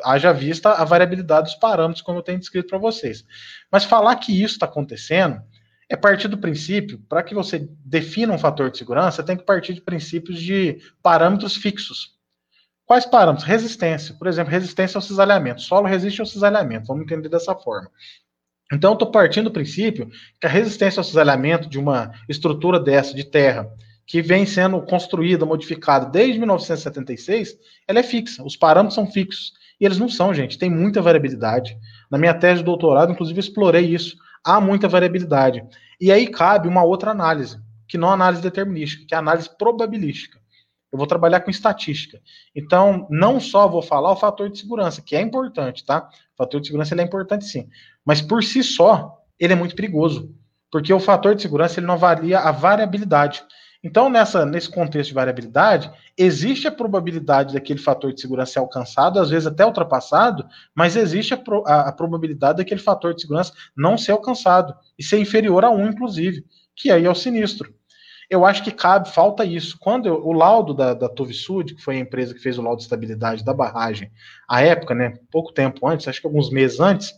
[0.05, 3.25] haja vista a variabilidade dos parâmetros, como eu tenho descrito para vocês.
[3.71, 5.41] Mas falar que isso está acontecendo
[5.89, 9.75] é partir do princípio, para que você defina um fator de segurança, tem que partir
[9.75, 12.17] de princípios de parâmetros fixos.
[12.85, 13.47] Quais parâmetros?
[13.47, 14.15] Resistência.
[14.15, 15.61] Por exemplo, resistência ao cisalhamento.
[15.61, 16.87] solo resiste ao cisalhamento.
[16.87, 17.91] Vamos entender dessa forma.
[18.73, 23.15] Então, eu estou partindo do princípio que a resistência ao cisalhamento de uma estrutura dessa,
[23.15, 23.69] de terra,
[24.07, 27.57] que vem sendo construída, modificada desde 1976,
[27.89, 28.45] ela é fixa.
[28.45, 29.53] Os parâmetros são fixos.
[29.81, 30.59] E eles não são, gente.
[30.59, 31.77] Tem muita variabilidade.
[32.11, 34.17] Na minha tese de doutorado, inclusive, explorei isso.
[34.45, 35.63] Há muita variabilidade.
[36.01, 40.39] E aí cabe uma outra análise, que não é análise determinística, que é análise probabilística.
[40.93, 42.21] Eu vou trabalhar com estatística.
[42.55, 46.09] Então, não só vou falar o fator de segurança, que é importante, tá?
[46.35, 47.69] O fator de segurança ele é importante sim.
[48.05, 50.33] Mas por si só, ele é muito perigoso.
[50.71, 53.43] Porque o fator de segurança ele não avalia a variabilidade.
[53.87, 59.21] Então, nessa, nesse contexto de variabilidade, existe a probabilidade daquele fator de segurança ser alcançado,
[59.21, 60.45] às vezes até ultrapassado,
[60.75, 65.05] mas existe a, pro, a, a probabilidade daquele fator de segurança não ser alcançado e
[65.05, 66.45] ser inferior a 1, inclusive,
[66.75, 67.73] que aí é o sinistro.
[68.29, 69.77] Eu acho que cabe, falta isso.
[69.79, 72.79] Quando eu, o laudo da, da Tovisud, que foi a empresa que fez o laudo
[72.79, 74.11] de estabilidade da barragem,
[74.49, 77.13] à época, né, pouco tempo antes, acho que alguns meses antes,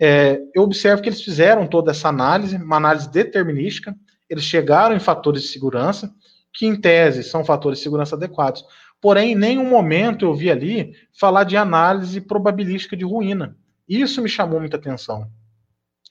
[0.00, 3.94] é, eu observo que eles fizeram toda essa análise, uma análise determinística,
[4.28, 6.12] eles chegaram em fatores de segurança,
[6.52, 8.64] que em tese são fatores de segurança adequados.
[9.00, 13.56] Porém, em nenhum momento eu vi ali falar de análise probabilística de ruína.
[13.88, 15.30] Isso me chamou muita atenção.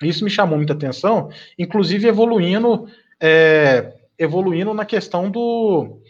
[0.02, 2.88] Isso me chamou muita atenção, inclusive evoluindo
[3.20, 6.02] é, evoluindo na questão do.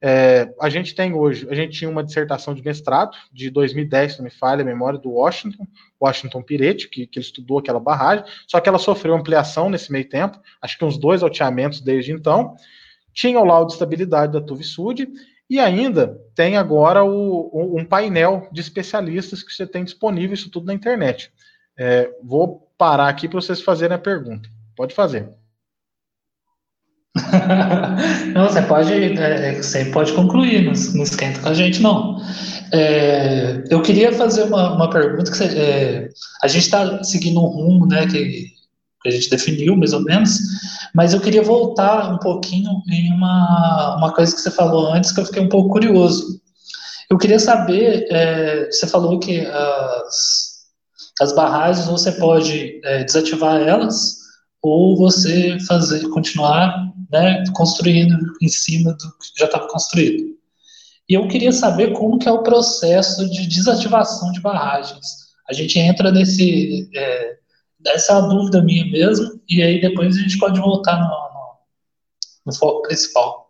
[0.00, 4.18] É, a gente tem hoje, a gente tinha uma dissertação de mestrado de 2010, se
[4.18, 5.66] não me falha a memória, do Washington,
[6.00, 10.08] Washington Piretti, que, que ele estudou aquela barragem, só que ela sofreu ampliação nesse meio
[10.08, 12.54] tempo, acho que uns dois alteamentos desde então.
[13.12, 15.08] Tinha o laudo de estabilidade da Tuvisud,
[15.50, 20.66] e ainda tem agora o, um painel de especialistas que você tem disponível, isso tudo
[20.66, 21.32] na internet.
[21.76, 24.48] É, vou parar aqui para vocês fazerem a pergunta.
[24.76, 25.28] Pode fazer.
[28.34, 32.20] não, você pode, é, você pode concluir, não, não esquenta com a gente, não.
[32.72, 36.08] É, eu queria fazer uma, uma pergunta que você, é,
[36.42, 38.46] a gente está seguindo um rumo, né, que,
[39.02, 40.38] que, a gente definiu mais ou menos,
[40.94, 45.20] mas eu queria voltar um pouquinho em uma, uma coisa que você falou antes que
[45.20, 46.40] eu fiquei um pouco curioso.
[47.10, 50.48] Eu queria saber, é, você falou que as,
[51.22, 54.18] as barragens você pode é, desativar elas
[54.62, 60.36] ou você fazer continuar né, construindo em cima do que já estava construído.
[61.08, 65.28] E eu queria saber como que é o processo de desativação de barragens.
[65.48, 67.38] A gente entra nesse é,
[67.86, 71.56] essa dúvida minha mesmo e aí depois a gente pode voltar no, no,
[72.46, 73.48] no foco principal.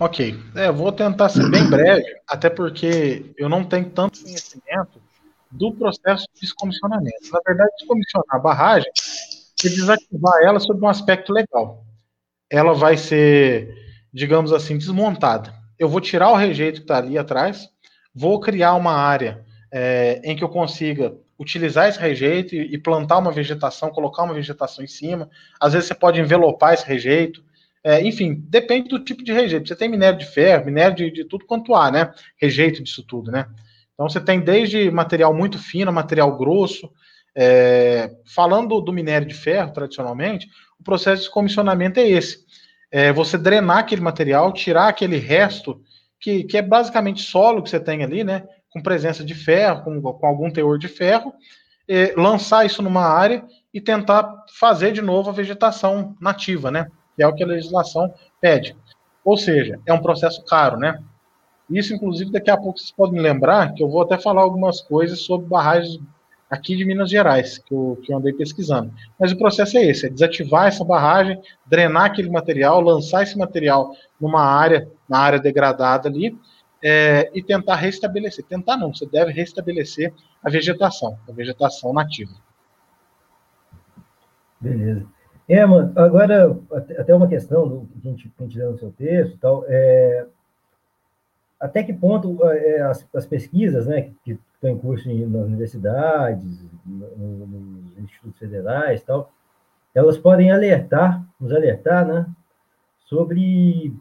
[0.00, 5.00] Ok, é, vou tentar ser bem breve, até porque eu não tenho tanto conhecimento
[5.52, 7.30] do processo de descomissionamento.
[7.32, 8.90] Na verdade, descomissionar a barragem
[9.66, 11.84] e desativar ela sob um aspecto legal.
[12.50, 13.74] Ela vai ser,
[14.12, 15.54] digamos assim, desmontada.
[15.78, 17.68] Eu vou tirar o rejeito que está ali atrás,
[18.14, 23.18] vou criar uma área é, em que eu consiga utilizar esse rejeito e, e, plantar
[23.18, 25.28] uma vegetação, colocar uma vegetação em cima.
[25.60, 27.42] Às vezes você pode envelopar esse rejeito.
[27.82, 29.68] É, enfim, depende do tipo de rejeito.
[29.68, 32.12] Você tem minério de ferro, minério de, de tudo quanto há, né?
[32.36, 33.46] Rejeito disso tudo, né?
[33.94, 36.90] Então você tem desde material muito fino, material grosso,
[37.36, 42.44] É, falando do minério de ferro, tradicionalmente, o processo de comissionamento é esse.
[42.90, 45.80] É você drenar aquele material, tirar aquele resto,
[46.20, 48.44] que, que é basicamente solo que você tem ali, né?
[48.70, 51.34] Com presença de ferro, com, com algum teor de ferro,
[52.16, 56.86] lançar isso numa área e tentar fazer de novo a vegetação nativa, né?
[57.16, 58.76] Que é o que a legislação pede.
[59.24, 61.02] Ou seja, é um processo caro, né?
[61.68, 65.20] Isso, inclusive, daqui a pouco vocês podem lembrar que eu vou até falar algumas coisas
[65.20, 65.98] sobre barragens
[66.54, 68.92] aqui de Minas Gerais, que eu, que eu andei pesquisando.
[69.18, 73.94] Mas o processo é esse: é desativar essa barragem, drenar aquele material, lançar esse material
[74.20, 76.38] numa área, na área degradada ali,
[76.82, 78.44] é, e tentar restabelecer.
[78.44, 80.12] Tentar não, você deve restabelecer
[80.42, 82.32] a vegetação, a vegetação nativa.
[84.60, 85.06] Beleza.
[85.48, 86.58] É, mano, agora,
[86.98, 90.26] até uma questão do que a gente, gente leu no seu texto tal, é,
[91.60, 96.64] até que ponto é, as, as, pesquisas, né, que estão em curso em, nas universidades,
[96.84, 99.30] no, nos institutos federais tal,
[99.94, 102.26] elas podem alertar, nos alertar, né,
[103.06, 103.94] sobre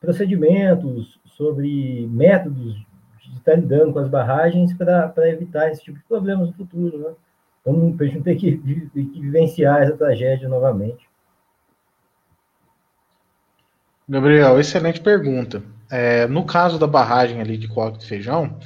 [0.00, 2.74] procedimentos, sobre métodos
[3.22, 7.14] de estar lidando com as barragens para evitar esse tipo de problemas no futuro, né?
[7.60, 11.08] Então, para a gente não ter que, que vivenciar essa tragédia novamente.
[14.08, 15.62] Gabriel, excelente pergunta.
[15.90, 18.58] É, no caso da barragem ali de Coque de Feijão,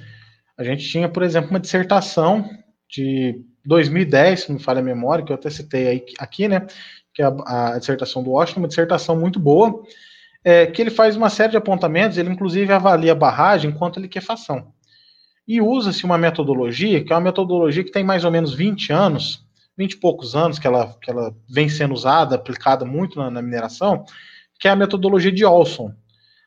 [0.56, 2.48] a gente tinha, por exemplo, uma dissertação
[2.88, 6.66] de 2010, se não me falha a memória, que eu até citei aí, aqui, né,
[7.12, 9.82] que é a, a dissertação do Washington, uma dissertação muito boa,
[10.44, 14.72] é, que ele faz uma série de apontamentos, ele inclusive avalia a barragem enquanto liquefação.
[15.46, 19.44] E usa-se uma metodologia, que é uma metodologia que tem mais ou menos 20 anos,
[19.76, 23.42] 20 e poucos anos que ela, que ela vem sendo usada, aplicada muito na, na
[23.42, 24.04] mineração,
[24.58, 25.92] que é a metodologia de Olson.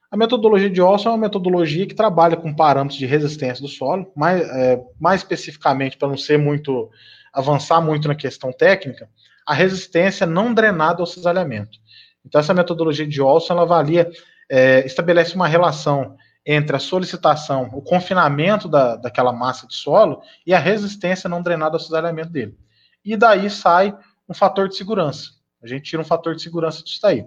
[0.10, 4.12] A metodologia de Olson é uma metodologia que trabalha com parâmetros de resistência do solo,
[4.15, 6.89] mais, é, mais especificamente, para não ser muito
[7.34, 9.10] avançar muito na questão técnica,
[9.46, 11.78] a resistência não drenada ao cisalhamento.
[12.26, 14.10] Então, essa metodologia de Olson, ela avalia,
[14.50, 16.15] é, estabelece uma relação
[16.46, 21.76] entre a solicitação, o confinamento da, daquela massa de solo e a resistência não drenada
[21.76, 22.58] ao cisalhamento dele.
[23.04, 23.93] E daí sai
[24.28, 25.32] um fator de segurança.
[25.62, 27.26] A gente tira um fator de segurança disso daí.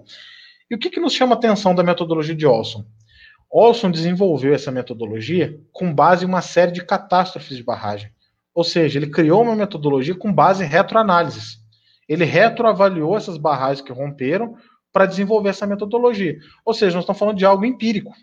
[0.71, 2.85] E o que, que nos chama a atenção da metodologia de Olson?
[3.51, 8.09] Olson desenvolveu essa metodologia com base em uma série de catástrofes de barragem.
[8.55, 11.57] Ou seja, ele criou uma metodologia com base em retroanálises.
[12.07, 14.55] Ele retroavaliou essas barragens que romperam
[14.93, 16.37] para desenvolver essa metodologia.
[16.63, 18.13] Ou seja, nós estamos falando de algo empírico,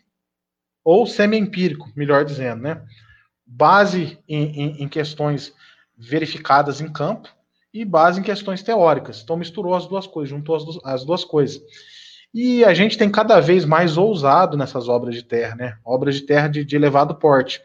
[0.83, 2.83] ou semi-empírico, melhor dizendo, né?
[3.47, 5.53] Base em, em, em, questões
[5.99, 7.29] verificadas em campo
[7.75, 9.21] e base em questões teóricas.
[9.23, 11.61] Então misturou as duas coisas, juntou as duas, as duas coisas.
[12.33, 15.79] E a gente tem cada vez mais ousado nessas obras de terra, né?
[15.85, 17.61] Obras de terra de, de elevado porte.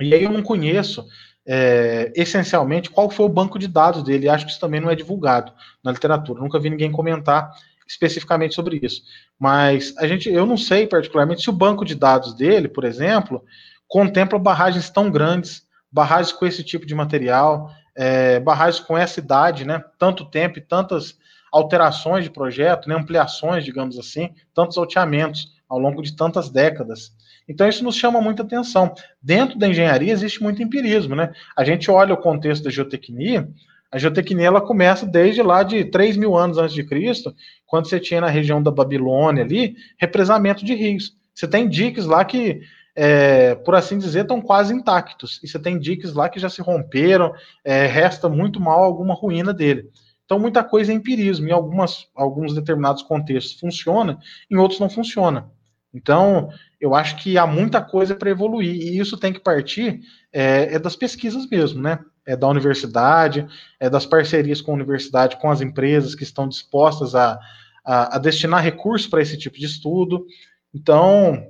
[0.00, 1.06] E aí eu não conheço
[1.46, 4.28] é, essencialmente qual foi o banco de dados dele.
[4.28, 6.40] Acho que isso também não é divulgado na literatura.
[6.40, 7.50] Nunca vi ninguém comentar
[7.86, 9.02] especificamente sobre isso.
[9.38, 13.44] Mas a gente, eu não sei particularmente se o banco de dados dele, por exemplo,
[13.86, 19.64] contempla barragens tão grandes, barragens com esse tipo de material, é, barragens com essa idade,
[19.64, 19.84] né?
[19.98, 21.16] Tanto tempo e tantas
[21.54, 27.12] alterações de projeto, né, ampliações, digamos assim, tantos alteamentos ao longo de tantas décadas.
[27.48, 28.92] Então isso nos chama muita atenção.
[29.22, 31.32] Dentro da engenharia existe muito empirismo, né?
[31.56, 33.48] A gente olha o contexto da geotecnia,
[33.88, 37.32] a geotecnia ela começa desde lá de 3 mil anos antes de Cristo,
[37.64, 41.16] quando você tinha na região da Babilônia ali, represamento de rios.
[41.32, 42.62] Você tem diques lá que,
[42.96, 45.40] é, por assim dizer, estão quase intactos.
[45.44, 47.32] E você tem diques lá que já se romperam,
[47.64, 49.88] é, resta muito mal alguma ruína dele.
[50.24, 51.48] Então, muita coisa é empirismo.
[51.48, 54.18] Em algumas, alguns determinados contextos funciona,
[54.50, 55.50] em outros não funciona.
[55.92, 56.48] Então,
[56.80, 60.00] eu acho que há muita coisa para evoluir, e isso tem que partir
[60.32, 62.00] é, é das pesquisas mesmo, né?
[62.26, 63.46] é da universidade,
[63.78, 67.38] é das parcerias com a universidade, com as empresas que estão dispostas a,
[67.84, 70.26] a, a destinar recursos para esse tipo de estudo.
[70.72, 71.46] Então,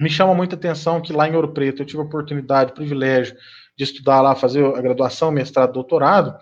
[0.00, 3.36] me chama muita atenção que lá em Ouro Preto eu tive a oportunidade, o privilégio
[3.76, 6.36] de estudar lá, fazer a graduação, mestrado, doutorado,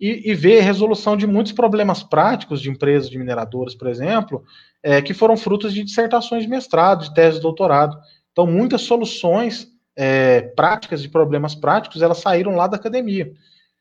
[0.00, 4.44] e, e ver resolução de muitos problemas práticos de empresas de mineradoras, por exemplo,
[4.82, 7.96] é, que foram frutos de dissertações de mestrado, de tese de doutorado.
[8.32, 13.32] Então, muitas soluções é, práticas de problemas práticos, elas saíram lá da academia.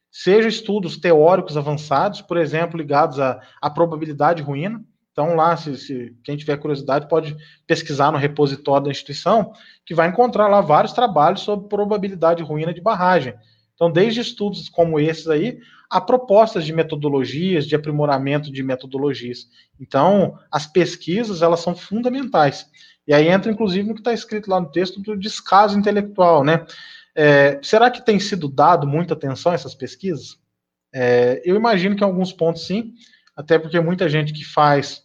[0.09, 4.81] Seja estudos teóricos avançados, por exemplo, ligados à, à probabilidade ruína.
[5.11, 7.35] Então, lá, se, se, quem tiver curiosidade, pode
[7.67, 9.51] pesquisar no repositório da instituição,
[9.85, 13.33] que vai encontrar lá vários trabalhos sobre probabilidade ruína de barragem.
[13.75, 15.59] Então, desde estudos como esses aí,
[15.89, 19.47] a propostas de metodologias, de aprimoramento de metodologias.
[19.79, 22.69] Então, as pesquisas, elas são fundamentais.
[23.07, 26.65] E aí entra, inclusive, no que está escrito lá no texto do descaso intelectual, né?
[27.15, 30.37] É, será que tem sido dado muita atenção a essas pesquisas?
[30.93, 32.93] É, eu imagino que em alguns pontos sim,
[33.35, 35.03] até porque muita gente que faz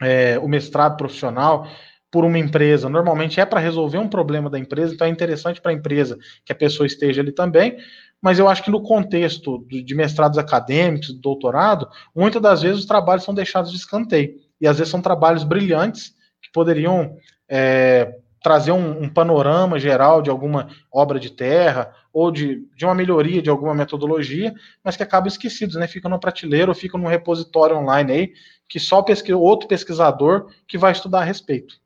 [0.00, 1.66] é, o mestrado profissional
[2.10, 5.70] por uma empresa, normalmente é para resolver um problema da empresa, então é interessante para
[5.70, 7.78] a empresa que a pessoa esteja ali também,
[8.22, 13.24] mas eu acho que no contexto de mestrados acadêmicos, doutorado, muitas das vezes os trabalhos
[13.24, 17.16] são deixados de escanteio, e às vezes são trabalhos brilhantes que poderiam
[17.48, 22.94] é, trazer um, um, panorama geral de alguma obra de terra ou de, de uma
[22.94, 24.54] melhoria de alguma metodologia,
[24.84, 25.88] mas que acabam esquecidos, né?
[25.88, 28.32] Ficam no prateleiro ou ficam num repositório online aí,
[28.68, 31.80] que só pesqui outro pesquisador que vai estudar a respeito.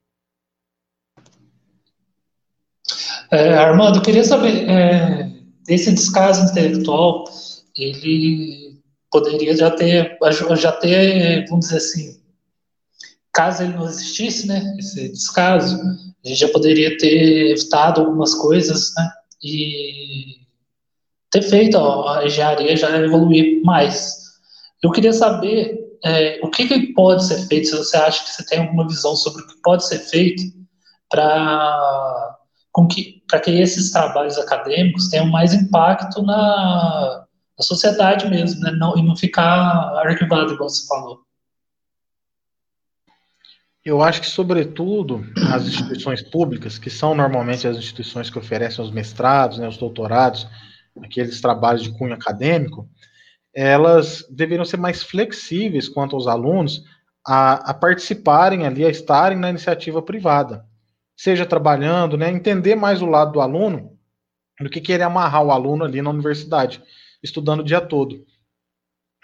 [3.31, 5.36] É, Armando, queria saber, é,
[5.69, 7.25] esse descaso intelectual,
[7.77, 10.19] ele poderia já ter,
[10.57, 12.21] já ter, vamos dizer assim,
[13.33, 15.77] caso ele não existisse, né, esse descaso,
[16.25, 19.11] a gente já poderia ter evitado algumas coisas, né,
[19.43, 20.47] e
[21.31, 24.15] ter feito a engenharia já evoluir mais.
[24.83, 28.47] Eu queria saber é, o que, que, pode ser feito, se você acha que você
[28.47, 30.43] tem alguma visão sobre o que pode ser feito
[31.11, 32.36] para
[32.85, 37.25] que, que esses trabalhos acadêmicos tenham mais impacto na,
[37.57, 39.47] na sociedade mesmo, né, não, e não ficar
[40.05, 41.21] arquivado, igual você falou.
[43.83, 48.91] Eu acho que, sobretudo, as instituições públicas, que são normalmente as instituições que oferecem os
[48.91, 50.47] mestrados, né, os doutorados,
[51.03, 52.89] aqueles trabalhos de cunho acadêmico,
[53.55, 56.83] elas deveriam ser mais flexíveis quanto aos alunos
[57.27, 60.67] a, a participarem ali, a estarem na iniciativa privada,
[61.17, 63.97] seja trabalhando, né, entender mais o lado do aluno
[64.61, 66.83] do que querer amarrar o aluno ali na universidade,
[67.23, 68.25] estudando o dia todo.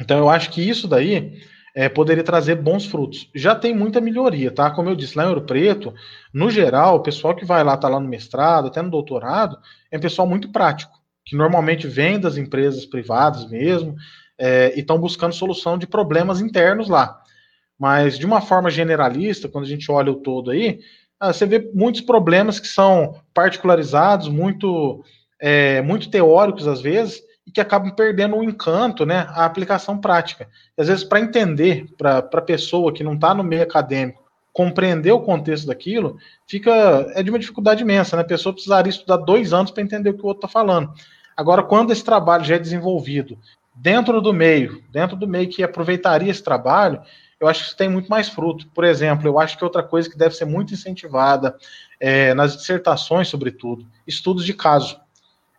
[0.00, 1.40] Então, eu acho que isso daí
[1.74, 3.30] é, poderia trazer bons frutos.
[3.34, 4.70] Já tem muita melhoria, tá?
[4.70, 5.94] Como eu disse, lá em Ouro Preto,
[6.32, 9.58] no geral, o pessoal que vai lá, tá lá no mestrado, até no doutorado,
[9.90, 10.92] é um pessoal muito prático,
[11.24, 13.96] que normalmente vem das empresas privadas mesmo,
[14.38, 17.22] é, e estão buscando solução de problemas internos lá.
[17.78, 20.80] Mas, de uma forma generalista, quando a gente olha o todo aí,
[21.22, 25.04] ah, você vê muitos problemas que são particularizados, muito,
[25.40, 30.48] é, muito teóricos às vezes, e que acabam perdendo o encanto, né, a aplicação prática.
[30.76, 34.20] E, às vezes, para entender, para a pessoa que não está no meio acadêmico,
[34.52, 36.18] compreender o contexto daquilo,
[36.48, 36.72] fica
[37.14, 38.22] é de uma dificuldade imensa, né?
[38.22, 40.92] A pessoa precisaria estudar dois anos para entender o que o outro está falando.
[41.36, 43.38] Agora, quando esse trabalho já é desenvolvido
[43.76, 47.00] dentro do meio, dentro do meio que aproveitaria esse trabalho,
[47.42, 48.68] eu acho que isso tem muito mais fruto.
[48.68, 51.56] Por exemplo, eu acho que outra coisa que deve ser muito incentivada
[51.98, 55.00] é, nas dissertações, sobretudo, estudos de caso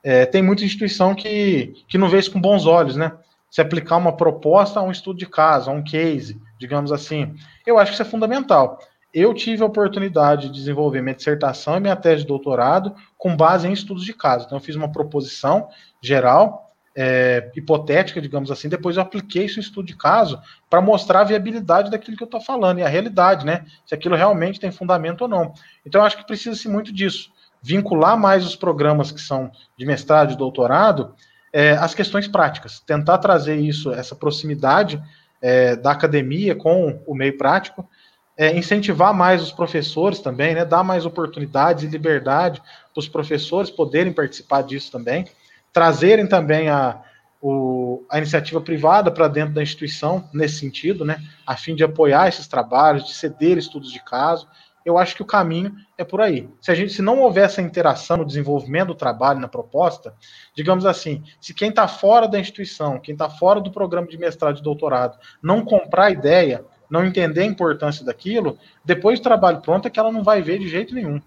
[0.03, 3.13] é, tem muita instituição que, que não vê isso com bons olhos, né?
[3.49, 7.35] Se aplicar uma proposta a um estudo de caso, a um case, digamos assim.
[7.65, 8.79] Eu acho que isso é fundamental.
[9.13, 13.67] Eu tive a oportunidade de desenvolver minha dissertação e minha tese de doutorado com base
[13.67, 14.45] em estudos de caso.
[14.45, 15.69] Então, eu fiz uma proposição
[16.01, 20.39] geral, é, hipotética, digamos assim, depois eu apliquei isso em estudo de caso
[20.69, 23.65] para mostrar a viabilidade daquilo que eu estou falando e a realidade, né?
[23.85, 25.53] Se aquilo realmente tem fundamento ou não.
[25.85, 27.31] Então, eu acho que precisa-se muito disso
[27.61, 31.15] vincular mais os programas que são de mestrado e doutorado
[31.51, 35.01] é, às questões práticas, tentar trazer isso, essa proximidade
[35.41, 37.87] é, da academia com o meio prático,
[38.35, 42.61] é, incentivar mais os professores também, né, dar mais oportunidades e liberdade
[42.93, 45.25] para os professores poderem participar disso também,
[45.73, 47.01] trazerem também a,
[47.41, 52.29] o, a iniciativa privada para dentro da instituição nesse sentido, né, a fim de apoiar
[52.29, 54.47] esses trabalhos, de ceder estudos de caso,
[54.85, 56.49] eu acho que o caminho é por aí.
[56.61, 60.13] Se a gente, se não houver essa interação no desenvolvimento do trabalho, na proposta,
[60.55, 64.59] digamos assim, se quem está fora da instituição, quem está fora do programa de mestrado
[64.59, 69.87] e doutorado, não comprar a ideia, não entender a importância daquilo, depois do trabalho pronto
[69.87, 71.21] é que ela não vai ver de jeito nenhum.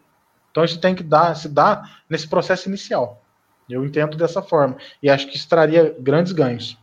[0.50, 3.22] Então isso tem que dar, se dar nesse processo inicial.
[3.68, 4.76] Eu entendo dessa forma.
[5.02, 6.78] E acho que isso traria grandes ganhos.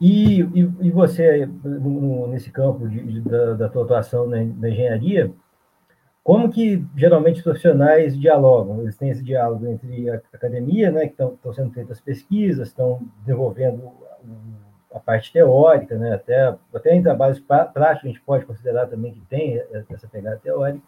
[0.00, 4.68] E, e, e você, no, nesse campo de, de, da, da tua atuação na, na,
[4.68, 5.32] engenharia,
[6.22, 8.80] como que geralmente os profissionais dialogam?
[8.82, 13.92] Eles têm esse diálogo entre a academia, né, que estão sendo feitas pesquisas, estão desenvolvendo
[14.92, 19.20] a parte teórica, né, até, até em trabalhos práticos a gente pode considerar também que
[19.22, 20.84] tem essa pegada teórica,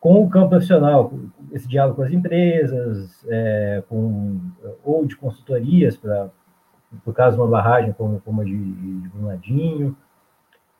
[0.00, 1.12] com o campo profissional,
[1.52, 4.40] esse diálogo com as empresas, é, com,
[4.82, 6.30] ou de consultorias para
[7.04, 9.96] por caso de uma barragem como, como a de, de Brumadinho.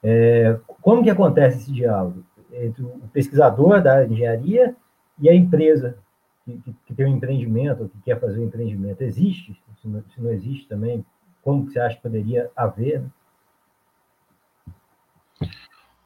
[0.03, 4.75] É, como que acontece esse diálogo entre o pesquisador da engenharia
[5.18, 5.97] e a empresa
[6.45, 9.03] que, que, que tem um empreendimento, que quer fazer um empreendimento?
[9.03, 9.57] Existe?
[9.81, 11.05] Se não, se não existe também,
[11.43, 13.03] como que você acha que poderia haver?
[13.03, 13.11] Né?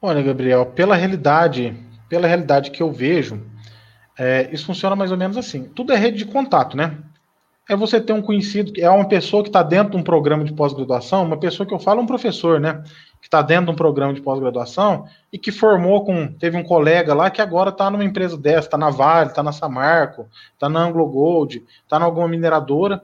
[0.01, 1.75] Olha, Gabriel, pela realidade,
[2.09, 3.45] pela realidade que eu vejo,
[4.17, 5.63] é, isso funciona mais ou menos assim.
[5.63, 6.97] Tudo é rede de contato, né?
[7.67, 10.53] é você ter um conhecido, é uma pessoa que está dentro de um programa de
[10.53, 12.83] pós-graduação, uma pessoa que eu falo, um professor, né?
[13.19, 16.27] Que está dentro de um programa de pós-graduação e que formou com.
[16.33, 19.51] Teve um colega lá que agora está numa empresa dessa, está na Vale, está na
[19.51, 23.01] Samarco, está na Anglo Gold, está em alguma mineradora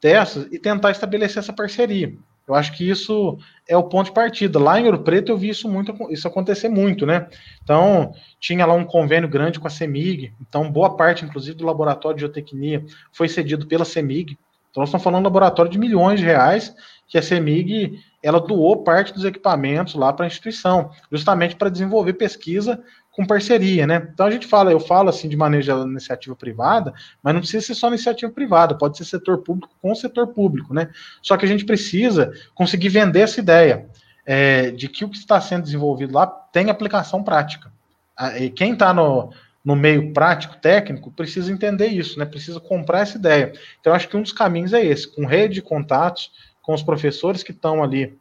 [0.00, 2.14] dessas, e tentar estabelecer essa parceria.
[2.46, 3.38] Eu acho que isso
[3.72, 4.58] é o ponto de partida.
[4.58, 7.26] Lá em Ouro Preto eu vi isso muito, isso acontecer muito, né?
[7.64, 12.16] Então, tinha lá um convênio grande com a CEMIG, então boa parte, inclusive, do laboratório
[12.16, 14.38] de geotecnia foi cedido pela CEMIG.
[14.70, 16.74] Então, nós estamos falando de um laboratório de milhões de reais
[17.08, 22.12] que a CEMIG ela doou parte dos equipamentos lá para a instituição, justamente para desenvolver
[22.12, 22.82] pesquisa
[23.12, 24.08] com parceria, né?
[24.12, 27.64] Então a gente fala, eu falo assim de manejo de iniciativa privada, mas não precisa
[27.64, 30.88] ser só iniciativa privada, pode ser setor público com setor público, né?
[31.20, 33.86] Só que a gente precisa conseguir vender essa ideia
[34.24, 37.70] é, de que o que está sendo desenvolvido lá tem aplicação prática.
[38.38, 39.30] E quem está no,
[39.62, 42.24] no meio prático, técnico, precisa entender isso, né?
[42.24, 43.52] Precisa comprar essa ideia.
[43.80, 46.30] Então, acho que um dos caminhos é esse, com rede de contatos,
[46.62, 48.16] com os professores que estão ali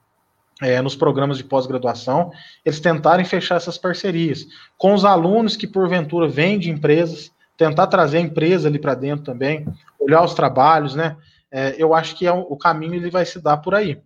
[0.62, 2.32] é, nos programas de pós-graduação,
[2.64, 4.45] eles tentarem fechar essas parcerias.
[4.78, 9.26] Com os alunos que, porventura, vêm de empresas, tentar trazer a empresa ali para dentro
[9.26, 9.66] também,
[9.99, 11.18] olhar os trabalhos, né?
[11.51, 14.01] É, eu acho que é o, o caminho ele vai se dar por aí.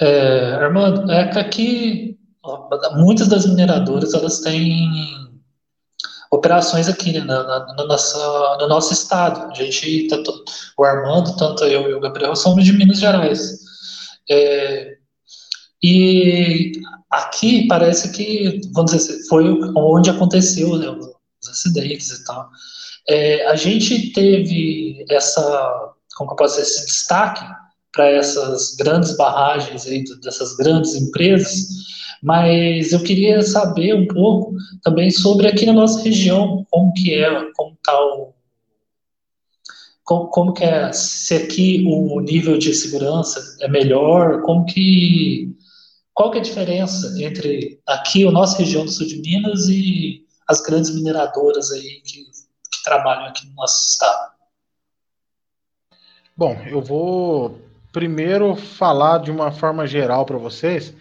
[0.00, 2.18] É, Armando, é que aqui
[2.96, 5.27] muitas das mineradoras elas têm
[6.30, 9.50] operações aqui né, na, na, na, nossa, no nosso estado.
[9.50, 10.44] A gente, tanto,
[10.76, 13.58] o Armando, tanto eu e o Gabriel, somos de Minas Gerais.
[14.30, 14.96] É,
[15.82, 16.72] e
[17.10, 19.44] aqui parece que, vamos dizer, foi
[19.76, 22.48] onde aconteceu né, os acidentes e tal.
[23.08, 27.44] É, a gente teve essa, como eu posso dizer, esse destaque
[27.92, 31.68] para essas grandes barragens aí, dessas grandes empresas,
[32.22, 37.28] mas eu queria saber um pouco também sobre aqui na nossa região, como que é,
[37.54, 38.34] como está o
[40.08, 45.54] como, como que é, se aqui o nível de segurança é melhor, como que,
[46.14, 50.24] qual que é a diferença entre aqui, a nossa região do sul de Minas e
[50.48, 54.32] as grandes mineradoras aí que, que trabalham aqui no nosso estado?
[56.34, 57.60] Bom, eu vou
[57.92, 60.94] primeiro falar de uma forma geral para vocês,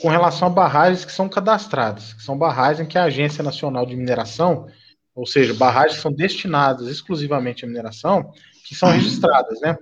[0.00, 3.94] com relação a barragens que são cadastradas, que são barragens que a Agência Nacional de
[3.94, 4.66] Mineração,
[5.14, 8.32] ou seja, barragens que são destinadas exclusivamente à mineração,
[8.66, 9.76] que são registradas, né?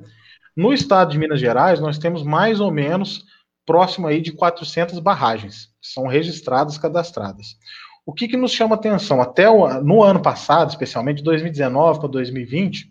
[0.57, 3.25] No estado de Minas Gerais, nós temos mais ou menos
[3.65, 7.57] próximo aí de 400 barragens, que são registradas, cadastradas.
[8.05, 9.21] O que, que nos chama atenção?
[9.21, 12.91] Até o, no ano passado, especialmente de 2019 para 2020,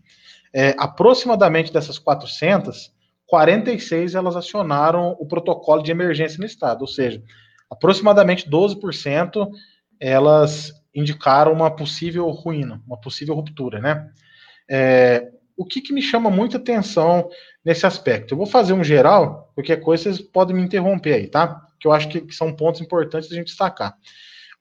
[0.53, 2.93] é, aproximadamente dessas 400,
[3.27, 7.21] 46 elas acionaram o protocolo de emergência no estado, ou seja,
[7.69, 9.49] aproximadamente 12%
[9.99, 14.09] elas indicaram uma possível ruína, uma possível ruptura, né?
[14.69, 17.29] É, o que, que, me chama muita atenção
[17.63, 18.33] nesse aspecto?
[18.33, 21.65] Eu vou fazer um geral, qualquer coisa vocês podem me interromper aí, tá?
[21.79, 23.95] Que eu acho que, que são pontos importantes a gente destacar.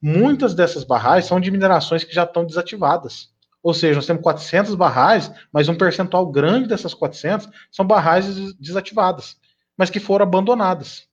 [0.00, 3.30] Muitas dessas barragens são de minerações que já estão desativadas.
[3.66, 9.36] Ou seja, nós temos 400 barragens, mas um percentual grande dessas 400 são barragens desativadas,
[9.76, 11.08] mas que foram abandonadas.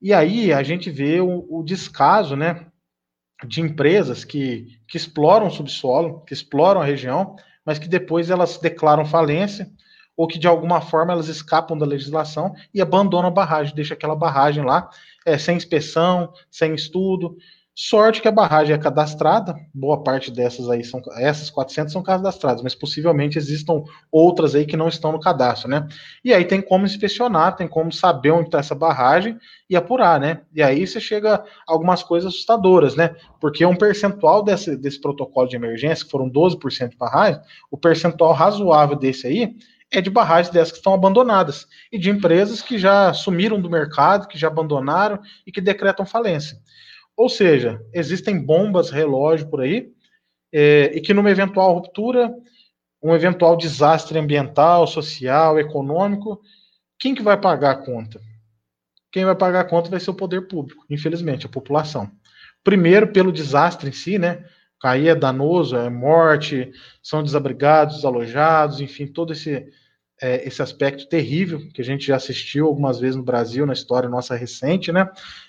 [0.00, 2.64] E aí a gente vê o, o descaso né,
[3.44, 7.34] de empresas que, que exploram o subsolo, que exploram a região,
[7.66, 9.68] mas que depois elas declaram falência
[10.16, 14.14] ou que de alguma forma elas escapam da legislação e abandonam a barragem, deixa aquela
[14.14, 14.88] barragem lá
[15.26, 17.36] é, sem inspeção, sem estudo,
[17.76, 22.62] Sorte que a barragem é cadastrada, boa parte dessas aí são, essas 400 são cadastradas,
[22.62, 25.88] mas possivelmente existam outras aí que não estão no cadastro, né?
[26.24, 29.36] E aí tem como inspecionar, tem como saber onde está essa barragem
[29.68, 30.42] e apurar, né?
[30.54, 33.16] E aí você chega a algumas coisas assustadoras, né?
[33.40, 37.40] Porque um percentual desse, desse protocolo de emergência, que foram 12% de barragem,
[37.72, 39.56] o percentual razoável desse aí
[39.90, 44.28] é de barragens dessas que estão abandonadas e de empresas que já sumiram do mercado,
[44.28, 46.56] que já abandonaram e que decretam falência.
[47.16, 49.92] Ou seja, existem bombas relógio por aí,
[50.52, 52.34] é, e que numa eventual ruptura,
[53.02, 56.40] um eventual desastre ambiental, social, econômico,
[56.98, 58.20] quem que vai pagar a conta?
[59.12, 62.10] Quem vai pagar a conta vai ser o poder público, infelizmente, a população.
[62.64, 64.44] Primeiro, pelo desastre em si, né?
[64.80, 69.66] Cair é danoso, é morte, são desabrigados, desalojados, enfim, todo esse,
[70.20, 74.08] é, esse aspecto terrível que a gente já assistiu algumas vezes no Brasil, na história
[74.08, 75.08] nossa recente, né?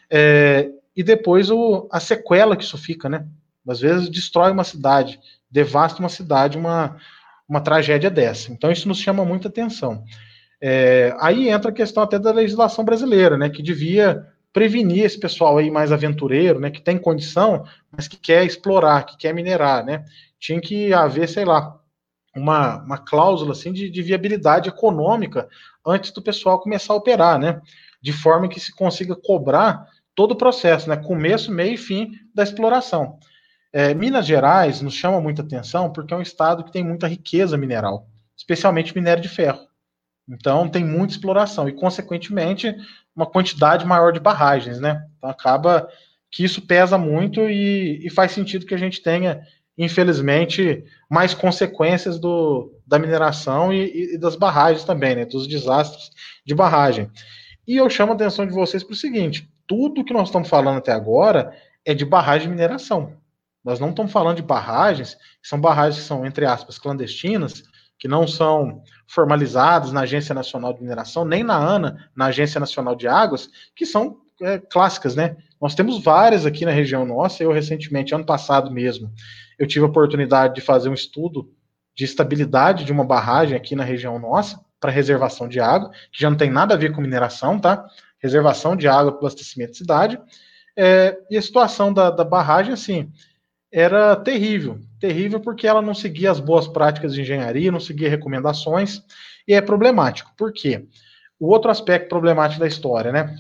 [0.10, 3.26] É, e depois o, a sequela que isso fica, né?
[3.68, 5.20] Às vezes destrói uma cidade,
[5.50, 6.98] devasta uma cidade, uma,
[7.48, 8.52] uma tragédia dessa.
[8.52, 10.04] Então isso nos chama muita atenção.
[10.62, 13.50] É, aí entra a questão até da legislação brasileira, né?
[13.50, 16.70] Que devia prevenir esse pessoal aí mais aventureiro, né?
[16.70, 20.06] Que tem condição, mas que quer explorar, que quer minerar, né?
[20.46, 21.80] tinha que haver, sei lá,
[22.36, 25.50] uma, uma cláusula assim de, de viabilidade econômica
[25.86, 27.62] antes do pessoal começar a operar, né?
[28.00, 30.96] De forma que se consiga cobrar todo o processo, né?
[30.96, 33.20] Começo, meio e fim da exploração.
[33.72, 37.58] É, Minas Gerais nos chama muita atenção porque é um estado que tem muita riqueza
[37.58, 38.08] mineral,
[38.38, 39.60] especialmente minério de ferro.
[40.28, 42.74] Então tem muita exploração e, consequentemente,
[43.16, 45.06] uma quantidade maior de barragens, né?
[45.18, 45.88] Então acaba
[46.32, 49.42] que isso pesa muito e, e faz sentido que a gente tenha,
[49.78, 55.26] infelizmente, mais consequências do, da mineração e, e das barragens também, né?
[55.26, 56.10] Dos desastres
[56.46, 57.12] de barragem.
[57.68, 60.78] E eu chamo a atenção de vocês para o seguinte: tudo que nós estamos falando
[60.78, 61.54] até agora
[61.84, 63.18] é de barragem de mineração.
[63.64, 67.64] Nós não estamos falando de barragens, que são barragens que são, entre aspas, clandestinas,
[67.98, 72.96] que não são formalizadas na Agência Nacional de Mineração, nem na ANA, na Agência Nacional
[72.96, 75.38] de Águas, que são é, clássicas, né?
[75.60, 77.42] Nós temos várias aqui na região nossa.
[77.42, 79.12] Eu, recentemente, ano passado mesmo,
[79.58, 81.52] eu tive a oportunidade de fazer um estudo
[81.96, 86.30] de estabilidade de uma barragem aqui na região nossa, para reservação de água, que já
[86.30, 87.86] não tem nada a ver com mineração, tá?
[88.26, 90.20] Reservação de água para abastecimento de cidade.
[90.76, 93.12] É, e a situação da, da barragem, assim,
[93.72, 94.80] era terrível.
[95.00, 99.02] Terrível porque ela não seguia as boas práticas de engenharia, não seguia recomendações,
[99.48, 100.32] e é problemático.
[100.36, 100.88] Por quê?
[101.40, 103.36] O outro aspecto problemático da história, né?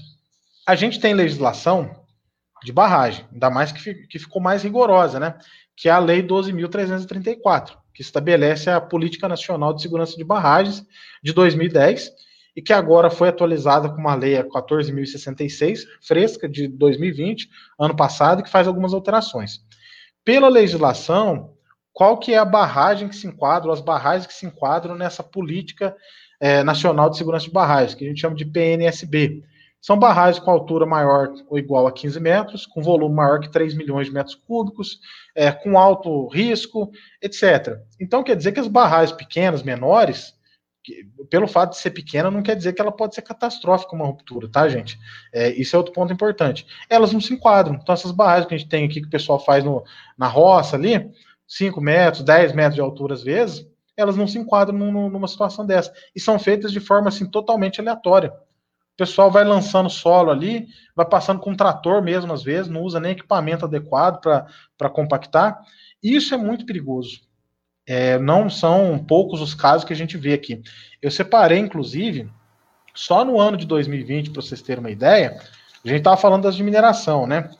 [0.68, 1.90] A gente tem legislação
[2.64, 5.36] de barragem, ainda mais que, que ficou mais rigorosa, né?
[5.76, 10.86] Que é a Lei 12.334, que estabelece a Política Nacional de Segurança de Barragens
[11.24, 12.12] de 2010
[12.56, 17.49] e que agora foi atualizada com uma lei 14.066, fresca de 2020,
[17.80, 19.60] ano passado, que faz algumas alterações
[20.26, 21.53] pela legislação,
[21.93, 25.95] qual que é a barragem que se enquadra, as barragens que se enquadram nessa política
[26.41, 29.43] é, nacional de segurança de barragens, que a gente chama de PNSB.
[29.80, 33.76] São barragens com altura maior ou igual a 15 metros, com volume maior que 3
[33.76, 34.99] milhões de metros cúbicos,
[35.36, 36.89] é, com alto risco,
[37.22, 37.78] etc.
[38.01, 40.34] Então, quer dizer que as barragens pequenas, menores,
[41.30, 44.50] pelo fato de ser pequena, não quer dizer que ela pode ser catastrófica uma ruptura,
[44.50, 45.00] tá, gente?
[45.34, 46.66] É, isso é outro ponto importante.
[46.90, 47.76] Elas não se enquadram.
[47.76, 49.84] Então, essas barragens que a gente tem aqui, que o pessoal faz no,
[50.18, 51.12] na roça ali,
[51.48, 53.68] 5 metros, 10 metros de altura às vezes,
[53.98, 55.94] elas não se enquadram num, numa situação dessa.
[56.16, 58.32] E são feitas de forma assim totalmente aleatória.
[58.32, 62.82] O pessoal vai lançando solo ali, vai passando com um trator mesmo, às vezes, não
[62.82, 65.60] usa nem equipamento adequado para compactar.
[66.02, 67.20] Isso é muito perigoso.
[67.88, 70.62] É, não são poucos os casos que a gente vê aqui.
[71.02, 72.30] Eu separei, inclusive,
[72.94, 75.40] só no ano de 2020, para vocês terem uma ideia,
[75.84, 77.52] a gente estava falando das de mineração, né?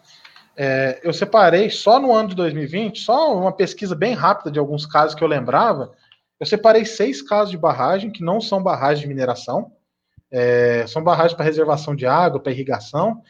[0.58, 4.86] É, eu separei só no ano de 2020, só uma pesquisa bem rápida de alguns
[4.86, 5.92] casos que eu lembrava.
[6.40, 9.72] Eu separei seis casos de barragem que não são barragens de mineração,
[10.32, 13.22] é, são barragens para reservação de água, para irrigação,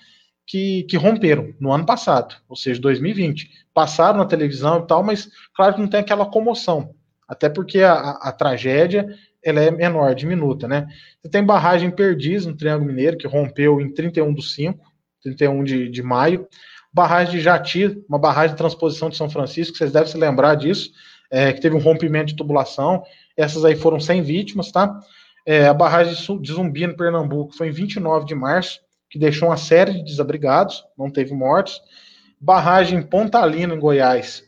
[0.46, 3.50] que, que romperam no ano passado, ou seja, 2020.
[3.74, 6.94] Passaram na televisão e tal, mas claro que não tem aquela comoção,
[7.28, 9.08] até porque a, a, a tragédia
[9.44, 10.88] ela é menor, diminuta, né?
[11.22, 14.80] Você tem barragem Perdiz no Triângulo Mineiro, que rompeu em 31 do 5,
[15.22, 16.48] 31 de, de maio.
[16.92, 20.92] Barragem de Jati, uma barragem de transposição de São Francisco, vocês devem se lembrar disso,
[21.30, 23.04] é, que teve um rompimento de tubulação.
[23.38, 25.00] Essas aí foram 100 vítimas, tá?
[25.46, 28.80] É, a barragem de Zumbi, no Pernambuco, foi em 29 de março
[29.16, 31.82] que deixou uma série de desabrigados, não teve mortos.
[32.38, 34.44] Barragem Pontalina, em Goiás,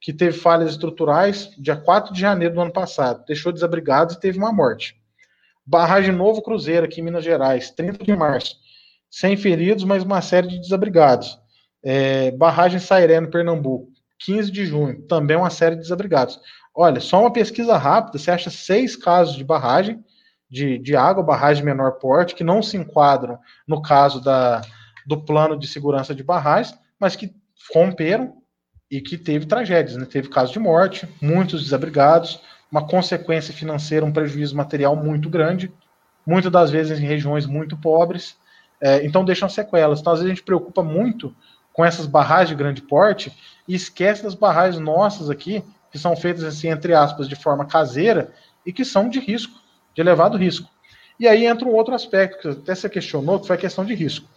[0.00, 4.38] que teve falhas estruturais, dia 4 de janeiro do ano passado, deixou desabrigados e teve
[4.38, 4.94] uma morte.
[5.66, 8.54] Barragem Novo Cruzeiro, aqui em Minas Gerais, 30 de março,
[9.10, 11.36] sem feridos, mas uma série de desabrigados.
[11.84, 13.88] É, barragem Sairé, Pernambuco,
[14.20, 16.38] 15 de junho, também uma série de desabrigados.
[16.72, 20.00] Olha, só uma pesquisa rápida, você acha seis casos de barragem,
[20.52, 24.60] de, de água, barragem de menor porte, que não se enquadram no caso da,
[25.06, 27.34] do plano de segurança de barragens, mas que
[27.74, 28.34] romperam
[28.90, 30.04] e que teve tragédias, né?
[30.04, 32.38] teve casos de morte, muitos desabrigados,
[32.70, 35.72] uma consequência financeira, um prejuízo material muito grande,
[36.26, 38.36] muitas das vezes em regiões muito pobres,
[38.78, 40.00] é, então deixam sequelas.
[40.00, 41.34] Então, às vezes, a gente preocupa muito
[41.72, 43.32] com essas barragens de grande porte
[43.66, 48.30] e esquece das barragens nossas aqui, que são feitas, assim, entre aspas, de forma caseira
[48.66, 49.61] e que são de risco
[49.94, 50.68] de elevado risco.
[51.18, 53.94] E aí entra um outro aspecto que até você questionou, que foi a questão de
[53.94, 54.28] risco.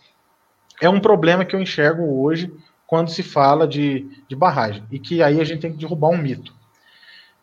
[0.82, 2.52] É um problema que eu enxergo hoje
[2.86, 6.18] quando se fala de, de barragem, e que aí a gente tem que derrubar um
[6.18, 6.54] mito.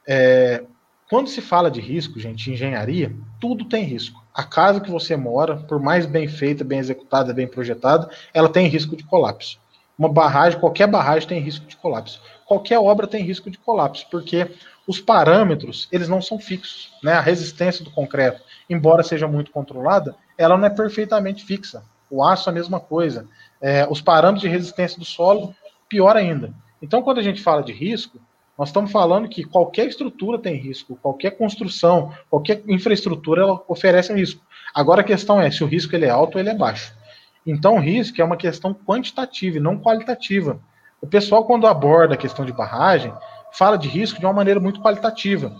[0.07, 0.65] É,
[1.11, 4.25] quando se fala de risco, gente, engenharia, tudo tem risco.
[4.33, 8.67] A casa que você mora, por mais bem feita, bem executada, bem projetada, ela tem
[8.67, 9.59] risco de colapso.
[9.99, 12.21] Uma barragem, qualquer barragem tem risco de colapso.
[12.47, 14.51] Qualquer obra tem risco de colapso, porque
[14.87, 17.13] os parâmetros, eles não são fixos, né?
[17.13, 21.85] A resistência do concreto, embora seja muito controlada, ela não é perfeitamente fixa.
[22.11, 23.27] O aço é a mesma coisa.
[23.61, 25.55] É, os parâmetros de resistência do solo,
[25.89, 26.53] pior ainda.
[26.81, 28.19] Então, quando a gente fala de risco,
[28.57, 34.45] Nós estamos falando que qualquer estrutura tem risco, qualquer construção, qualquer infraestrutura ela oferece risco.
[34.75, 36.95] Agora a questão é se o risco ele é alto ou ele é baixo.
[37.47, 40.61] Então o risco é uma questão quantitativa e não qualitativa.
[41.01, 43.13] O pessoal quando aborda a questão de barragem
[43.53, 45.53] fala de risco de uma maneira muito qualitativa.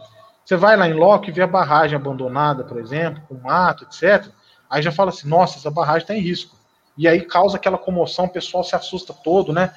[0.45, 4.29] Você vai lá em loco e vê a barragem abandonada, por exemplo, com mato, etc.
[4.69, 6.57] Aí já fala assim, nossa, essa barragem está em risco.
[6.97, 9.73] E aí causa aquela comoção, o pessoal se assusta todo, né?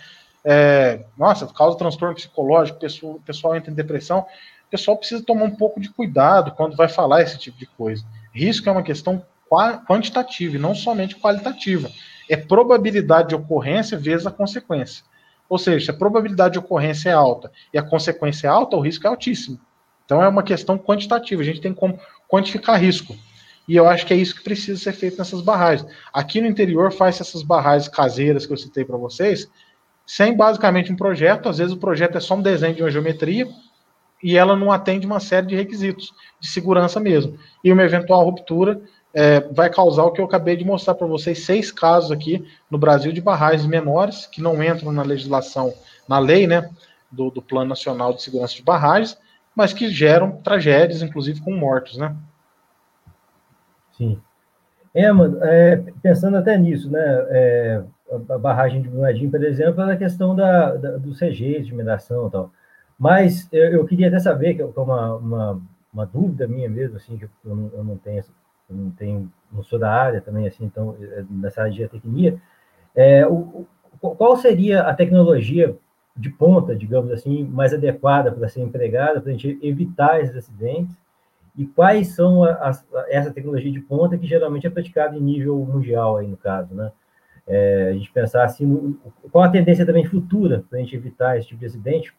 [0.45, 4.19] é, nossa, causa transtorno psicológico, o pessoal, pessoal entra em depressão.
[4.19, 8.05] O pessoal precisa tomar um pouco de cuidado quando vai falar esse tipo de coisa.
[8.31, 9.25] Risco é uma questão
[9.87, 11.89] quantitativa e não somente qualitativa.
[12.29, 15.03] É probabilidade de ocorrência vezes a consequência.
[15.47, 18.81] Ou seja, se a probabilidade de ocorrência é alta e a consequência é alta, o
[18.81, 19.59] risco é altíssimo.
[20.05, 23.15] Então é uma questão quantitativa, a gente tem como quantificar risco.
[23.67, 25.89] E eu acho que é isso que precisa ser feito nessas barragens.
[26.13, 29.49] Aqui no interior faz essas barragens caseiras que eu citei para vocês,
[30.05, 31.49] sem basicamente um projeto.
[31.49, 33.47] Às vezes o projeto é só um desenho de uma geometria
[34.21, 37.37] e ela não atende uma série de requisitos de segurança mesmo.
[37.63, 38.81] E uma eventual ruptura
[39.15, 42.77] é, vai causar o que eu acabei de mostrar para vocês, seis casos aqui no
[42.77, 45.73] Brasil de barragens menores que não entram na legislação,
[46.07, 46.69] na lei, né,
[47.09, 49.17] do, do Plano Nacional de Segurança de Barragens,
[49.55, 52.13] mas que geram tragédias, inclusive com mortos, né?
[53.97, 54.19] Sim.
[54.93, 57.01] É, mano, é, pensando até nisso, né?
[57.29, 57.83] É,
[58.29, 62.27] a barragem de Brumadinho, por exemplo, é a questão da, da, dos CGs de mineração
[62.27, 62.51] e tal.
[62.99, 65.61] Mas eu, eu, queria até saber, que é uma, uma,
[65.93, 68.23] uma, dúvida minha mesmo, assim, que eu não, eu não tenho,
[68.69, 72.39] eu não sou da área também, assim, então, é, nessa área de geotecnia,
[72.95, 73.65] é, o,
[73.99, 75.75] qual seria a tecnologia
[76.15, 80.95] de ponta, digamos assim, mais adequada para ser empregada para a gente evitar esses acidentes?
[81.57, 86.17] E quais são as, essa tecnologia de ponta que geralmente é praticada em nível mundial
[86.17, 86.91] aí no caso, né?
[87.47, 88.97] É, a gente pensar assim,
[89.31, 92.13] qual a tendência também futura para a gente evitar esse tipo de acidente,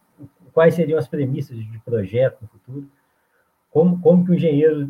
[0.52, 2.88] quais seriam as premissas de projeto no futuro,
[3.70, 4.88] como, como que o engenheiro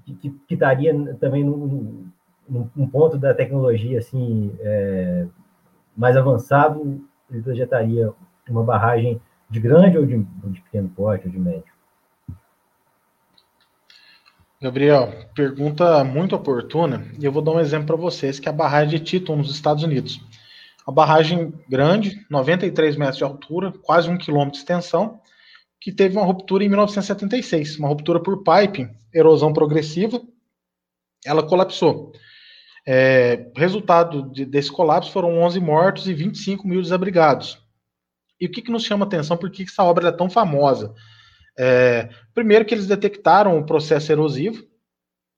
[0.00, 2.06] que, que estaria também num,
[2.48, 5.26] num, ponto da tecnologia assim é,
[5.96, 8.12] mais avançado, ele projetaria
[8.48, 11.72] uma barragem de grande ou de, de pequeno porte ou de médio?
[14.60, 18.54] Gabriel, pergunta muito oportuna e eu vou dar um exemplo para vocês, que é a
[18.54, 20.20] barragem de Titon, nos Estados Unidos.
[20.86, 25.20] A barragem grande, 93 metros de altura, quase um quilômetro de extensão,
[25.82, 30.22] que teve uma ruptura em 1976, uma ruptura por piping, erosão progressiva,
[31.26, 32.12] ela colapsou.
[32.86, 37.60] É, resultado de, desse colapso foram 11 mortos e 25 mil desabrigados.
[38.40, 40.94] E o que, que nos chama atenção, por que essa obra é tão famosa?
[41.58, 44.64] É, primeiro que eles detectaram o processo erosivo,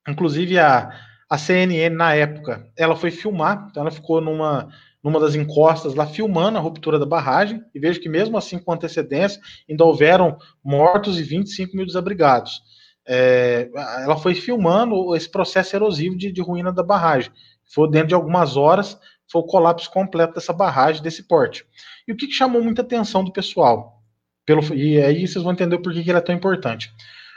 [0.07, 0.91] inclusive a,
[1.29, 4.69] a CNN na época, ela foi filmar, então ela ficou numa,
[5.05, 8.73] numa das encostas lá filmando a ruptura da barragem, e vejo que mesmo assim com
[8.73, 9.39] antecedência
[9.69, 12.63] ainda houveram mortos e 25 mil desabrigados.
[13.07, 13.69] É,
[14.03, 17.31] ela foi filmando esse processo erosivo de, de ruína da barragem.
[17.75, 18.99] Foi dentro de algumas horas,
[19.31, 21.67] foi o colapso completo dessa barragem, desse porte.
[22.09, 24.03] E o que, que chamou muita atenção do pessoal?
[24.47, 26.91] Pelo, e aí vocês vão entender por que, que ele é tão importante.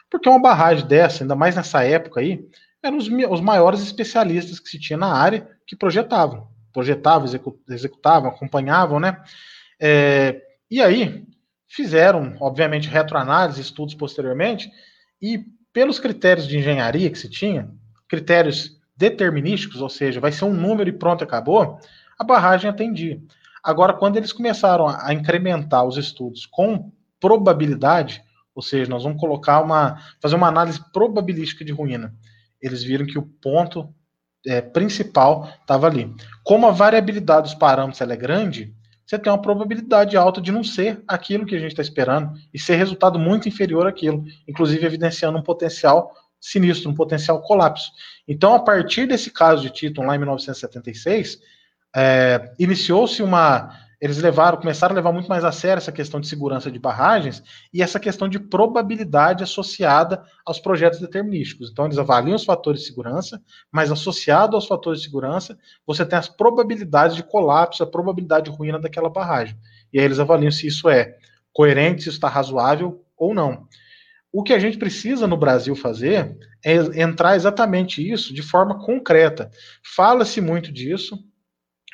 [0.09, 2.45] Porque uma barragem dessa, ainda mais nessa época aí,
[2.81, 6.47] eram os, os maiores especialistas que se tinha na área que projetavam.
[6.77, 7.27] Projetavam,
[7.71, 9.19] executavam, acompanhavam, né?
[9.81, 11.25] É, e aí
[11.67, 14.71] fizeram, obviamente, retroanálise, estudos posteriormente,
[15.19, 17.67] e pelos critérios de engenharia que se tinha,
[18.07, 21.79] critérios determinísticos, ou seja, vai ser um número e pronto, acabou,
[22.15, 23.19] a barragem atendia.
[23.63, 28.23] Agora, quando eles começaram a incrementar os estudos com probabilidade,
[28.53, 32.13] ou seja, nós vamos colocar uma, fazer uma análise probabilística de ruína.
[32.61, 33.91] Eles viram que o ponto
[34.45, 36.13] é, principal estava ali.
[36.43, 38.73] Como a variabilidade dos parâmetros é grande,
[39.05, 42.59] você tem uma probabilidade alta de não ser aquilo que a gente está esperando e
[42.59, 47.91] ser resultado muito inferior àquilo, inclusive evidenciando um potencial sinistro, um potencial colapso.
[48.27, 51.39] Então, a partir desse caso de Titon lá em 1976,
[51.95, 56.27] é, iniciou-se uma eles levaram, começaram a levar muito mais a sério essa questão de
[56.27, 57.41] segurança de barragens
[57.73, 61.71] e essa questão de probabilidade associada aos projetos determinísticos.
[61.71, 63.41] Então, eles avaliam os fatores de segurança,
[63.71, 68.55] mas associado aos fatores de segurança, você tem as probabilidades de colapso, a probabilidade de
[68.55, 69.57] ruína daquela barragem.
[69.91, 71.15] E aí eles avaliam se isso é
[71.51, 73.67] coerente, se isso está razoável ou não.
[74.31, 79.49] O que a gente precisa no Brasil fazer é entrar exatamente isso de forma concreta.
[79.95, 81.17] Fala-se muito disso,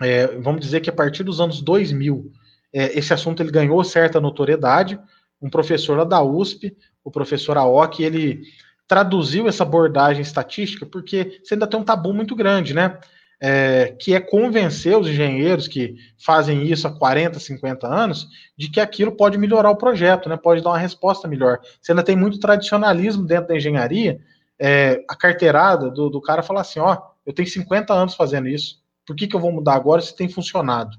[0.01, 2.31] é, vamos dizer que a partir dos anos 2000,
[2.73, 4.99] é, esse assunto ele ganhou certa notoriedade.
[5.41, 8.43] Um professor lá da USP, o professor Aoki, ele
[8.87, 12.97] traduziu essa abordagem estatística, porque você ainda tem um tabu muito grande, né?
[13.45, 18.25] é, que é convencer os engenheiros que fazem isso há 40, 50 anos,
[18.57, 20.37] de que aquilo pode melhorar o projeto, né?
[20.37, 21.59] pode dar uma resposta melhor.
[21.81, 24.21] Você ainda tem muito tradicionalismo dentro da engenharia,
[24.57, 28.81] é, a carteirada do, do cara fala assim: ó, eu tenho 50 anos fazendo isso,
[29.05, 30.97] por que, que eu vou mudar agora se tem funcionado?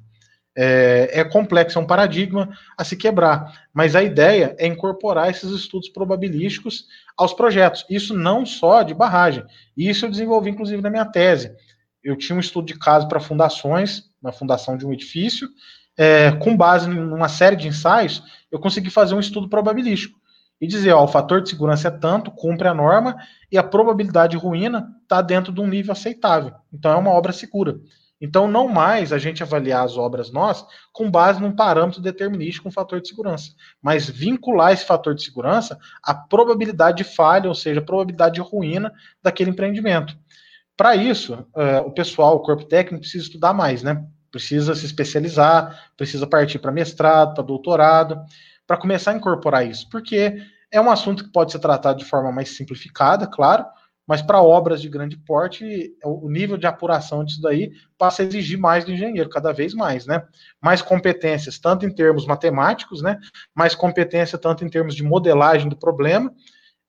[0.57, 3.67] É, é, complexo, é um paradigma a se quebrar.
[3.73, 6.87] Mas a ideia é incorporar esses estudos probabilísticos
[7.17, 7.85] aos projetos.
[7.91, 9.45] Isso não só de barragem.
[9.77, 11.53] Isso eu desenvolvi, inclusive, na minha tese.
[12.03, 15.49] Eu tinha um estudo de caso para fundações, na fundação de um edifício,
[15.97, 20.19] é, com base em uma série de ensaios, eu consegui fazer um estudo probabilístico
[20.61, 23.17] e dizer, ó, o fator de segurança é tanto, cumpre a norma,
[23.51, 26.53] e a probabilidade de ruína está dentro de um nível aceitável.
[26.73, 27.79] Então é uma obra segura.
[28.21, 32.73] Então, não mais a gente avaliar as obras nós com base num parâmetro determinístico, um
[32.73, 33.51] fator de segurança,
[33.83, 38.41] mas vincular esse fator de segurança à probabilidade de falha, ou seja, a probabilidade de
[38.41, 38.91] ruína
[39.23, 40.17] daquele empreendimento.
[40.77, 44.05] Para isso, é, o pessoal, o corpo técnico, precisa estudar mais, né?
[44.31, 48.19] Precisa se especializar, precisa partir para mestrado, para doutorado,
[48.67, 50.37] para começar a incorporar isso, porque
[50.71, 53.65] é um assunto que pode ser tratado de forma mais simplificada, claro,
[54.07, 58.59] mas para obras de grande porte, o nível de apuração disso daí passa a exigir
[58.59, 60.23] mais do engenheiro, cada vez mais, né?
[60.61, 63.19] Mais competências, tanto em termos matemáticos, né?
[63.55, 66.31] Mais competência, tanto em termos de modelagem do problema,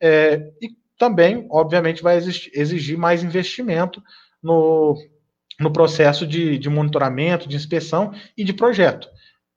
[0.02, 4.02] é, e também, obviamente, vai exigir mais investimento
[4.44, 4.96] no,
[5.60, 9.08] no processo de, de monitoramento, de inspeção e de projeto.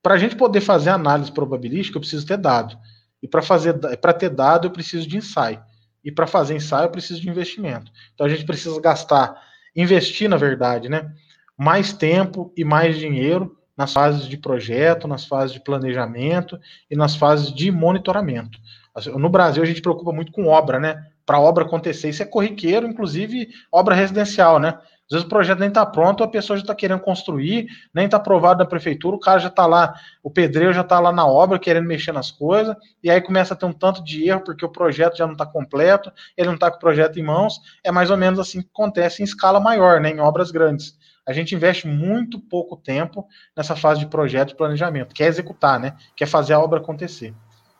[0.09, 2.75] Para a gente poder fazer análise probabilística, eu preciso ter dado.
[3.21, 5.61] E para fazer para ter dado, eu preciso de ensaio.
[6.03, 7.91] E para fazer ensaio, eu preciso de investimento.
[8.15, 9.39] Então a gente precisa gastar,
[9.75, 11.13] investir, na verdade, né?
[11.55, 17.15] Mais tempo e mais dinheiro nas fases de projeto, nas fases de planejamento e nas
[17.15, 18.57] fases de monitoramento.
[18.95, 21.05] Assim, no Brasil, a gente preocupa muito com obra, né?
[21.23, 24.75] Para a obra acontecer, isso é corriqueiro, inclusive obra residencial, né?
[25.09, 28.17] Às vezes o projeto nem está pronto, a pessoa já está querendo construir, nem está
[28.17, 31.57] aprovado na prefeitura, o cara já está lá, o pedreiro já está lá na obra
[31.57, 34.69] querendo mexer nas coisas, e aí começa a ter um tanto de erro, porque o
[34.69, 37.59] projeto já não está completo, ele não está com o projeto em mãos.
[37.83, 40.95] É mais ou menos assim que acontece em escala maior, né, em obras grandes.
[41.25, 45.79] A gente investe muito pouco tempo nessa fase de projeto e planejamento, que é executar,
[45.79, 45.95] né?
[46.15, 47.33] Que é fazer a obra acontecer.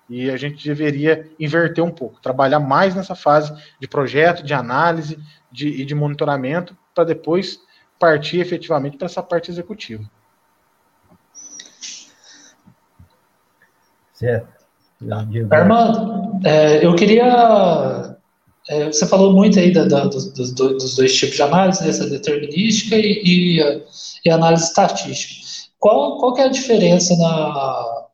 [0.09, 5.19] E a gente deveria inverter um pouco, trabalhar mais nessa fase de projeto, de análise
[5.51, 7.61] de, e de monitoramento, para depois
[7.97, 10.03] partir efetivamente para essa parte executiva.
[14.13, 14.59] Certo.
[15.49, 18.17] Armando, é, eu queria.
[18.67, 22.09] É, você falou muito aí da, da, dos, dos, dois tipos de análise, né, essa
[22.09, 23.83] determinística e, e,
[24.25, 25.69] e análise estatística.
[25.79, 28.07] Qual, qual que é a diferença na,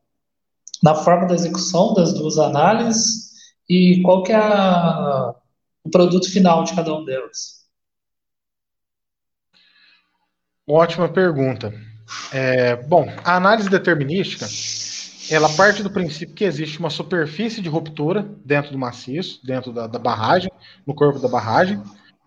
[0.83, 3.31] na forma da execução das duas análises
[3.67, 5.33] e qual que é a,
[5.83, 7.64] o produto final de cada um delas?
[10.67, 11.73] Ótima pergunta.
[12.33, 14.47] É, bom, a análise determinística,
[15.29, 19.85] ela parte do princípio que existe uma superfície de ruptura dentro do maciço, dentro da,
[19.85, 20.51] da barragem,
[20.85, 21.81] no corpo da barragem,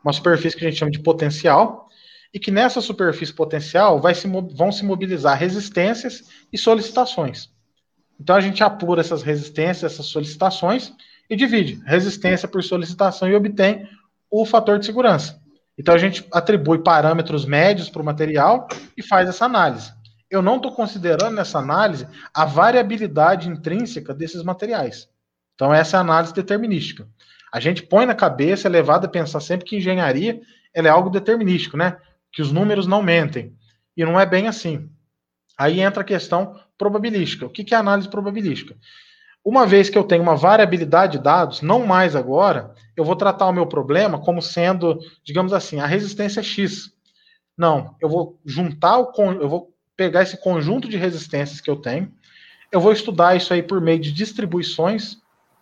[0.05, 1.89] uma superfície que a gente chama de potencial,
[2.33, 7.51] e que nessa superfície potencial se, vão se mobilizar resistências e solicitações.
[8.21, 10.93] Então a gente apura essas resistências, essas solicitações
[11.29, 13.89] e divide resistência por solicitação e obtém
[14.31, 15.38] o fator de segurança.
[15.79, 18.67] Então a gente atribui parâmetros médios para o material
[18.97, 19.93] e faz essa análise.
[20.29, 25.09] Eu não estou considerando nessa análise a variabilidade intrínseca desses materiais.
[25.55, 27.07] Então essa é a análise determinística.
[27.53, 30.41] A gente põe na cabeça, é levado a pensar sempre que engenharia
[30.75, 31.97] é algo determinístico, né?
[32.31, 33.57] Que os números não mentem.
[33.97, 34.91] E não é bem assim.
[35.57, 37.47] Aí entra a questão probabilística.
[37.47, 38.77] O que é análise probabilística?
[39.49, 43.47] Uma vez que eu tenho uma variabilidade de dados, não mais agora, eu vou tratar
[43.47, 46.93] o meu problema como sendo, digamos assim, a resistência X.
[47.57, 52.13] Não, eu vou juntar o eu vou pegar esse conjunto de resistências que eu tenho,
[52.71, 55.17] eu vou estudar isso aí por meio de distribuições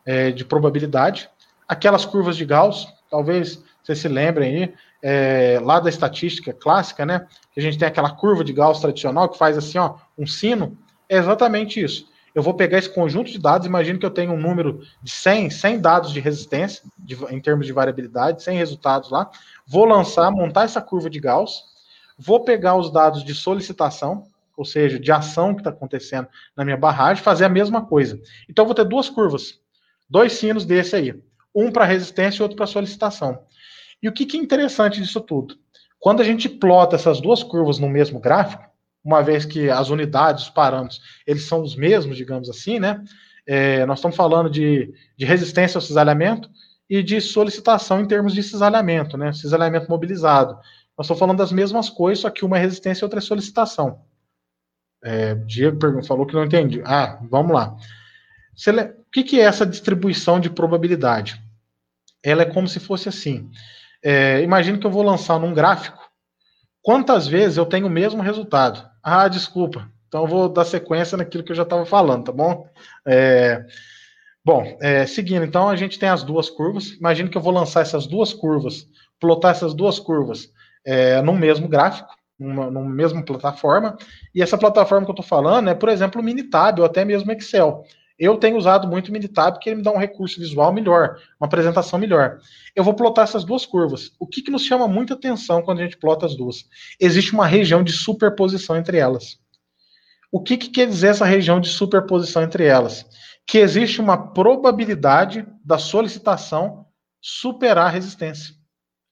[0.05, 1.31] é, de probabilidade,
[1.69, 7.25] aquelas curvas de Gauss, talvez vocês se lembrem aí, é, lá da estatística clássica, né?
[7.53, 10.77] Que a gente tem aquela curva de Gauss tradicional que faz assim, ó, um sino.
[11.09, 14.39] É exatamente isso eu vou pegar esse conjunto de dados, imagino que eu tenho um
[14.39, 19.31] número de 100, 100 dados de resistência, de, em termos de variabilidade, 100 resultados lá,
[19.67, 21.63] vou lançar, montar essa curva de Gauss,
[22.19, 24.25] vou pegar os dados de solicitação,
[24.55, 28.21] ou seja, de ação que está acontecendo na minha barragem, fazer a mesma coisa.
[28.47, 29.59] Então, eu vou ter duas curvas,
[30.07, 31.19] dois sinos desse aí,
[31.55, 33.39] um para resistência e outro para solicitação.
[34.03, 35.57] E o que, que é interessante disso tudo?
[35.99, 38.76] Quando a gente plota essas duas curvas no mesmo gráfico,
[39.07, 43.05] uma vez que as unidades, os parâmetros, eles são os mesmos, digamos assim, né?
[43.47, 46.51] É, nós estamos falando de, de resistência ao cisalhamento
[46.91, 49.33] e de solicitação em termos de cisalhamento, né?
[49.33, 50.55] Cisalhamento mobilizado,
[50.99, 54.01] Nós estamos falando das mesmas coisas, só que uma é resistência e outra é solicitação.
[55.05, 56.83] É, Diego falou que não entendi.
[56.85, 57.77] Ah, vamos lá.
[57.77, 61.41] O que, que é essa distribuição de probabilidade?
[62.25, 63.49] Ela é como se fosse assim.
[64.03, 66.07] É, imagine que eu vou lançar num gráfico.
[66.87, 68.89] Quantas vezes eu tenho o mesmo resultado?
[69.09, 69.89] Ah, desculpa.
[70.09, 72.69] Então vou dar sequência naquilo que eu já estava falando, tá bom?
[73.07, 73.65] É,
[74.45, 76.91] bom, é, seguindo, então a gente tem as duas curvas.
[76.95, 78.85] Imagine que eu vou lançar essas duas curvas,
[79.21, 80.51] plotar essas duas curvas
[80.85, 83.97] é, no mesmo gráfico, numa, numa mesma plataforma.
[84.35, 87.31] E essa plataforma que eu estou falando é, por exemplo, o Minitab ou até mesmo
[87.31, 87.85] Excel.
[88.19, 91.47] Eu tenho usado muito o Minitab porque ele me dá um recurso visual melhor, uma
[91.47, 92.39] apresentação melhor.
[92.75, 94.13] Eu vou plotar essas duas curvas.
[94.19, 96.65] O que, que nos chama muita atenção quando a gente plota as duas?
[96.99, 99.39] Existe uma região de superposição entre elas.
[100.33, 103.07] O que, que quer dizer essa região de superposição entre elas?
[103.47, 106.87] Que existe uma probabilidade da solicitação
[107.21, 108.55] superar a resistência.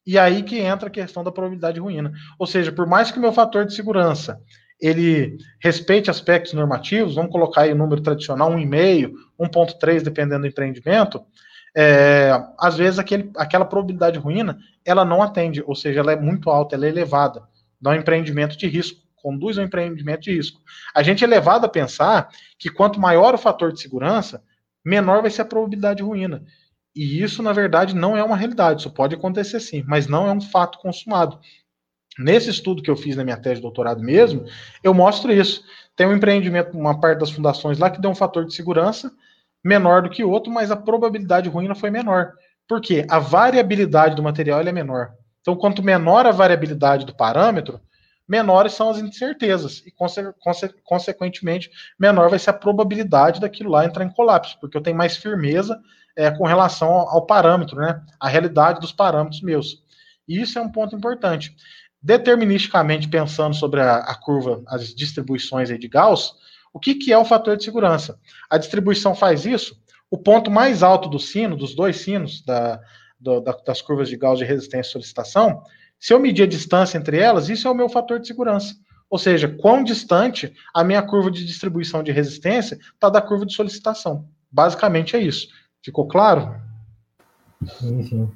[0.07, 2.13] E aí que entra a questão da probabilidade ruína.
[2.39, 4.41] Ou seja, por mais que o meu fator de segurança
[4.85, 11.25] ele respeite aspectos normativos, vamos colocar aí o número tradicional, 1,5, 1,3, dependendo do empreendimento,
[11.75, 12.31] é,
[12.61, 16.75] às vezes aquele, aquela probabilidade ruína, ela não atende, ou seja, ela é muito alta,
[16.75, 17.43] ela é elevada,
[17.81, 20.61] dá um empreendimento de risco, conduz um empreendimento de risco.
[20.95, 22.29] A gente é levado a pensar
[22.59, 24.43] que quanto maior o fator de segurança,
[24.85, 26.45] menor vai ser a probabilidade ruína.
[26.95, 28.81] E isso, na verdade, não é uma realidade.
[28.81, 31.41] Isso pode acontecer sim, mas não é um fato consumado.
[32.19, 34.45] Nesse estudo que eu fiz na minha tese de doutorado mesmo,
[34.83, 35.65] eu mostro isso.
[35.97, 39.13] Tem um empreendimento, uma parte das fundações lá que deu um fator de segurança
[39.65, 42.33] menor do que o outro, mas a probabilidade ruim foi menor.
[42.69, 43.07] Por quê?
[43.09, 45.13] A variabilidade do material é menor.
[45.41, 47.81] Então, quanto menor a variabilidade do parâmetro,
[48.27, 53.85] menores são as incertezas e, conse conse consequentemente, menor vai ser a probabilidade daquilo lá
[53.85, 55.79] entrar em colapso, porque eu tenho mais firmeza
[56.17, 58.01] é, com relação ao, ao parâmetro, né?
[58.19, 59.83] A realidade dos parâmetros meus.
[60.27, 61.55] E isso é um ponto importante.
[62.05, 66.35] Deterministicamente pensando sobre a, a curva, as distribuições de Gauss,
[66.71, 68.19] o que, que é o fator de segurança?
[68.51, 69.75] A distribuição faz isso.
[70.11, 72.79] O ponto mais alto do sino, dos dois sinos da,
[73.19, 75.63] do, da, das curvas de Gauss de resistência e solicitação,
[75.99, 78.75] se eu medir a distância entre elas, isso é o meu fator de segurança.
[79.09, 83.55] Ou seja, quão distante a minha curva de distribuição de resistência está da curva de
[83.55, 84.29] solicitação.
[84.53, 85.49] Basicamente é isso.
[85.83, 86.55] Ficou claro?
[87.67, 88.33] Sim, sim.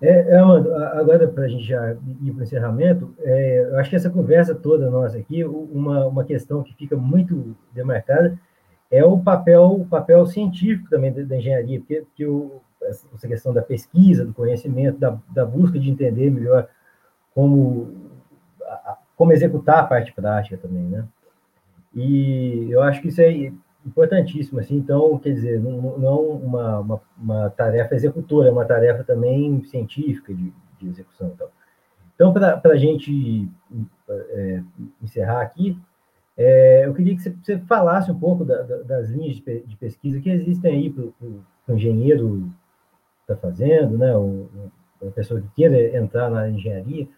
[0.00, 3.96] É, é agora, para a gente já ir para o encerramento, é, eu acho que
[3.96, 8.38] essa conversa toda nossa aqui, uma, uma questão que fica muito demarcada
[8.90, 13.52] é o papel, o papel científico também da, da engenharia, porque, porque o, essa questão
[13.52, 16.68] da pesquisa, do conhecimento, da, da busca de entender melhor
[17.34, 17.94] como,
[19.16, 21.04] como executar a parte prática também, né?
[21.94, 23.52] E eu acho que isso é
[23.86, 29.04] importantíssimo, assim, então, quer dizer, não, não uma, uma, uma, tarefa executora, é uma tarefa
[29.04, 31.32] também científica de, de execução.
[31.34, 31.48] Então,
[32.14, 33.48] então para a gente
[34.08, 34.62] é,
[35.02, 35.78] encerrar aqui,
[36.36, 39.76] é, eu queria que você, você falasse um pouco da, da, das linhas de, de,
[39.76, 42.50] pesquisa que existem aí para o engenheiro
[43.20, 47.08] está fazendo, né, uma pessoa que queira entrar na engenharia,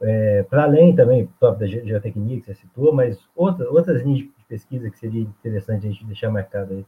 [0.00, 4.98] é, para além também da geotecnia que você citou, mas outra, outras linhas pesquisa que
[4.98, 6.86] seria interessante a gente deixar marcado aí.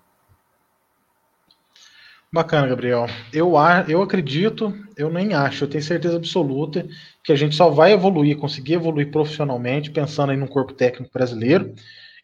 [2.33, 3.07] Bacana, Gabriel.
[3.33, 3.55] Eu,
[3.89, 6.87] eu acredito, eu nem acho, eu tenho certeza absoluta
[7.25, 11.75] que a gente só vai evoluir, conseguir evoluir profissionalmente, pensando aí no corpo técnico brasileiro.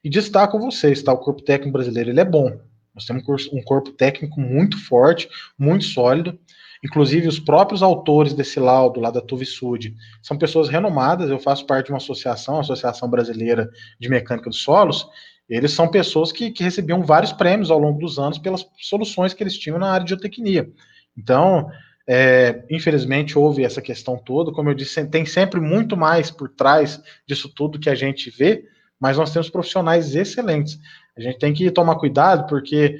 [0.05, 1.12] E destaco vocês, tá?
[1.12, 2.57] O corpo técnico brasileiro ele é bom.
[2.95, 5.28] Nós temos um corpo técnico muito forte,
[5.59, 6.39] muito sólido.
[6.85, 11.31] Inclusive, os próprios autores desse laudo, lá da Tuvisud, são pessoas renomadas.
[11.31, 15.07] Eu faço parte de uma associação, a Associação Brasileira de Mecânica dos Solos.
[15.49, 19.43] Eles são pessoas que, que recebiam vários prêmios ao longo dos anos pelas soluções que
[19.43, 20.68] eles tinham na área de geotecnia.
[21.16, 21.70] Então,
[22.07, 24.53] é, infelizmente, houve essa questão toda.
[24.53, 28.64] Como eu disse, tem sempre muito mais por trás disso tudo que a gente vê,
[28.99, 30.79] mas nós temos profissionais excelentes.
[31.16, 32.99] A gente tem que tomar cuidado, porque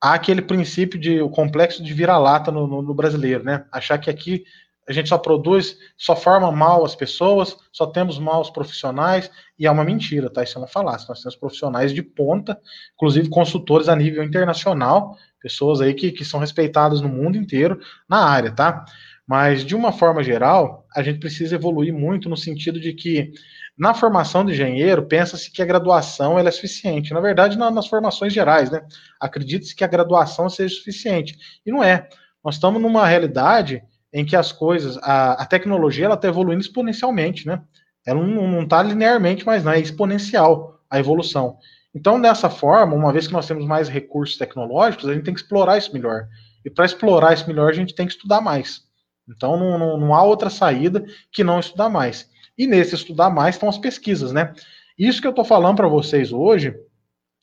[0.00, 3.64] há aquele princípio de o complexo de vira-lata no, no, no, brasileiro, né?
[3.72, 4.44] Achar que aqui
[4.88, 9.70] a gente só produz, só forma mal as pessoas, só temos maus profissionais, e é
[9.70, 10.42] uma mentira, tá?
[10.42, 11.06] Isso é uma falácia.
[11.08, 12.58] Nós temos profissionais de ponta,
[12.94, 17.78] inclusive consultores a nível internacional, pessoas aí que, que são respeitadas no mundo inteiro
[18.08, 18.86] na área, tá?
[19.26, 23.30] Mas, de uma forma geral, a gente precisa evoluir muito no sentido de que
[23.78, 27.14] na formação de engenheiro, pensa-se que a graduação ela é suficiente.
[27.14, 28.82] Na verdade, na, nas formações gerais, né?
[29.20, 31.38] Acredita-se que a graduação seja suficiente.
[31.64, 32.08] E não é.
[32.44, 37.46] Nós estamos numa realidade em que as coisas, a, a tecnologia, ela está evoluindo exponencialmente,
[37.46, 37.62] né?
[38.04, 41.58] Ela não está linearmente, mas não, é exponencial a evolução.
[41.94, 45.40] Então, dessa forma, uma vez que nós temos mais recursos tecnológicos, a gente tem que
[45.40, 46.26] explorar isso melhor.
[46.64, 48.82] E para explorar isso melhor, a gente tem que estudar mais.
[49.28, 52.28] Então não, não, não há outra saída que não estudar mais.
[52.58, 54.52] E nesse estudar mais estão as pesquisas, né?
[54.98, 56.74] Isso que eu estou falando para vocês hoje,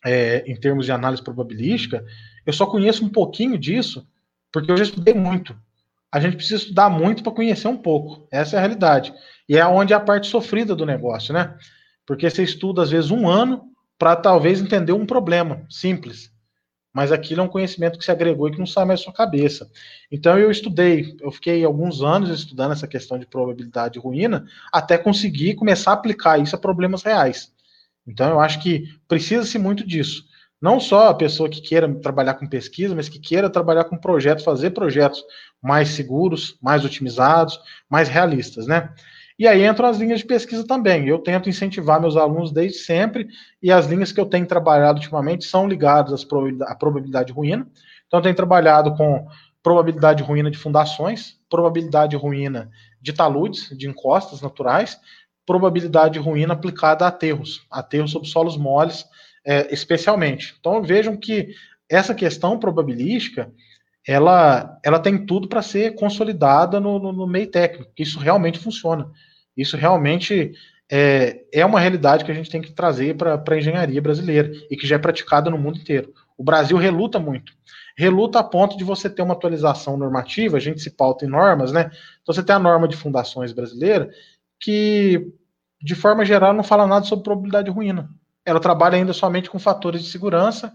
[0.05, 2.05] é, em termos de análise probabilística,
[2.45, 4.05] eu só conheço um pouquinho disso
[4.51, 5.55] porque eu já estudei muito.
[6.11, 8.27] A gente precisa estudar muito para conhecer um pouco.
[8.31, 9.13] Essa é a realidade.
[9.49, 11.57] E é onde é a parte sofrida do negócio, né?
[12.05, 13.63] Porque você estuda, às vezes, um ano
[13.97, 16.31] para talvez entender um problema simples.
[16.95, 19.13] Mas aquilo é um conhecimento que se agregou e que não sai mais da sua
[19.13, 19.69] cabeça.
[20.09, 24.97] Então eu estudei, eu fiquei alguns anos estudando essa questão de probabilidade de ruína, até
[24.97, 27.51] conseguir começar a aplicar isso a problemas reais.
[28.07, 30.23] Então eu acho que precisa-se muito disso.
[30.61, 34.45] Não só a pessoa que queira trabalhar com pesquisa, mas que queira trabalhar com projetos,
[34.45, 35.21] fazer projetos
[35.61, 38.89] mais seguros, mais otimizados, mais realistas, né?
[39.37, 41.07] E aí entram as linhas de pesquisa também.
[41.07, 43.27] Eu tento incentivar meus alunos desde sempre,
[43.61, 46.25] e as linhas que eu tenho trabalhado ultimamente são ligadas
[46.61, 47.67] à probabilidade de ruína.
[48.07, 49.27] Então, eu tenho trabalhado com
[49.61, 52.69] probabilidade de ruína de fundações, probabilidade de ruína
[53.01, 54.97] de taludes, de encostas naturais,
[55.45, 59.05] probabilidade de ruína aplicada a aterros, aterros sobre solos moles,
[59.45, 60.55] é, especialmente.
[60.59, 61.49] Então, vejam que
[61.89, 63.51] essa questão probabilística
[64.07, 67.91] ela, ela tem tudo para ser consolidada no, no, no, meio técnico.
[67.97, 69.09] Isso realmente funciona.
[69.57, 70.53] Isso realmente
[70.91, 74.77] é, é uma realidade que a gente tem que trazer para a engenharia brasileira e
[74.77, 76.13] que já é praticada no mundo inteiro.
[76.37, 77.53] O Brasil reluta muito.
[77.97, 81.71] Reluta a ponto de você ter uma atualização normativa, a gente se pauta em normas,
[81.71, 81.89] né?
[82.21, 84.09] Então você tem a norma de fundações brasileira,
[84.59, 85.31] que,
[85.81, 88.09] de forma geral, não fala nada sobre probabilidade de ruína.
[88.45, 90.73] Ela trabalha ainda somente com fatores de segurança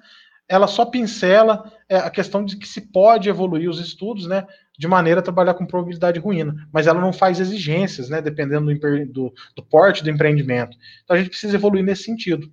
[0.50, 4.44] ela só pincela é, a questão de que se pode evoluir os estudos, né,
[4.76, 8.66] de maneira a trabalhar com probabilidade de ruína, mas ela não faz exigências, né, dependendo
[8.66, 10.76] do, do, do porte do empreendimento.
[11.04, 12.50] Então a gente precisa evoluir nesse sentido.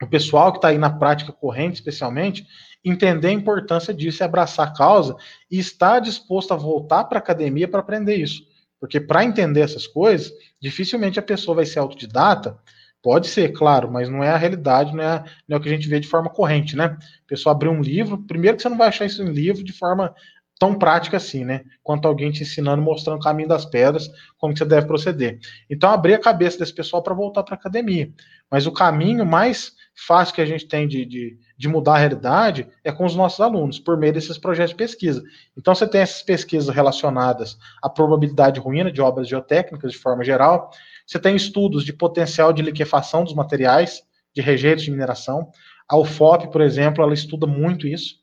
[0.00, 2.46] O pessoal que está aí na prática corrente, especialmente,
[2.84, 5.16] entender a importância disso e abraçar a causa
[5.50, 8.44] e estar disposto a voltar para a academia para aprender isso.
[8.78, 12.56] Porque para entender essas coisas, dificilmente a pessoa vai ser autodidata
[13.04, 15.72] Pode ser, claro, mas não é a realidade, não é, não é o que a
[15.72, 16.84] gente vê de forma corrente, né?
[16.86, 19.74] A pessoa abrir um livro, primeiro que você não vai achar isso em livro de
[19.74, 20.14] forma
[20.58, 21.64] tão prática assim, né?
[21.82, 25.38] Quanto alguém te ensinando, mostrando o caminho das pedras, como você deve proceder.
[25.68, 28.10] Então, abrir a cabeça desse pessoal para voltar para a academia.
[28.50, 32.66] Mas o caminho mais fácil que a gente tem de, de, de, mudar a realidade
[32.82, 35.22] é com os nossos alunos, por meio desses projetos de pesquisa.
[35.54, 40.70] Então, você tem essas pesquisas relacionadas à probabilidade ruína de obras geotécnicas, de forma geral,
[41.06, 44.02] você tem estudos de potencial de liquefação dos materiais,
[44.34, 45.50] de rejeitos de mineração.
[45.88, 48.16] A UFOP, por exemplo, ela estuda muito isso.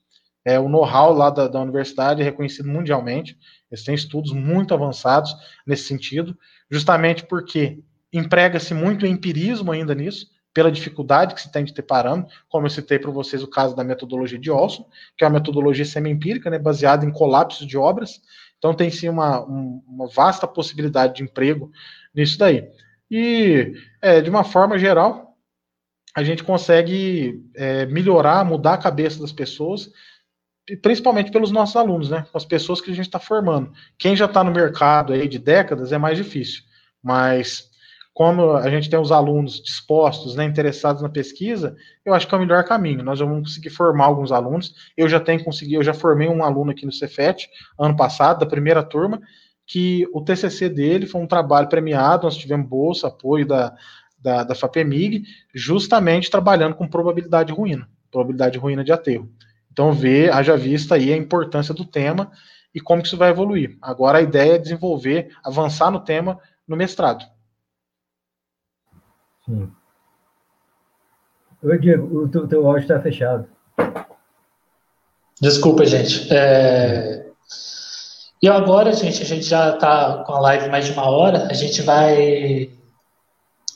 [0.43, 3.37] É, o know-how lá da, da universidade é reconhecido mundialmente.
[3.71, 5.33] Eles têm estudos muito avançados
[5.65, 6.37] nesse sentido,
[6.69, 7.79] justamente porque
[8.11, 12.69] emprega-se muito empirismo ainda nisso, pela dificuldade que se tem de ter parâmetro, como eu
[12.69, 14.85] citei para vocês o caso da metodologia de Olson,
[15.17, 18.21] que é uma metodologia semi-empírica, né, baseada em colapsos de obras.
[18.57, 21.71] Então tem sim uma, um, uma vasta possibilidade de emprego
[22.13, 22.67] nisso daí.
[23.09, 25.35] E, é, de uma forma geral,
[26.15, 29.89] a gente consegue é, melhorar, mudar a cabeça das pessoas,
[30.81, 32.25] principalmente pelos nossos alunos, né?
[32.31, 33.71] Com as pessoas que a gente está formando.
[33.97, 36.63] Quem já está no mercado aí de décadas é mais difícil,
[37.03, 37.71] mas
[38.13, 42.37] como a gente tem os alunos dispostos, né, interessados na pesquisa, eu acho que é
[42.37, 43.03] o melhor caminho.
[43.03, 44.75] Nós vamos conseguir formar alguns alunos.
[44.97, 47.49] Eu já tenho conseguido, eu já formei um aluno aqui no Cefet
[47.79, 49.21] ano passado, da primeira turma,
[49.71, 53.73] que o TCC dele foi um trabalho premiado, nós tivemos bolsa, apoio da,
[54.19, 55.23] da, da FAPEMIG,
[55.55, 59.31] justamente trabalhando com probabilidade ruína, probabilidade ruína de aterro.
[59.71, 62.29] Então, ver, haja vista aí a importância do tema
[62.75, 63.77] e como que isso vai evoluir.
[63.81, 66.37] Agora, a ideia é desenvolver, avançar no tema
[66.67, 67.23] no mestrado.
[69.45, 69.71] Sim.
[71.63, 73.47] Oi, Diego, o teu, teu áudio está fechado.
[75.39, 76.27] Desculpa, gente.
[76.29, 77.20] É...
[78.41, 81.53] E agora, gente, a gente já está com a live mais de uma hora, a
[81.53, 82.71] gente vai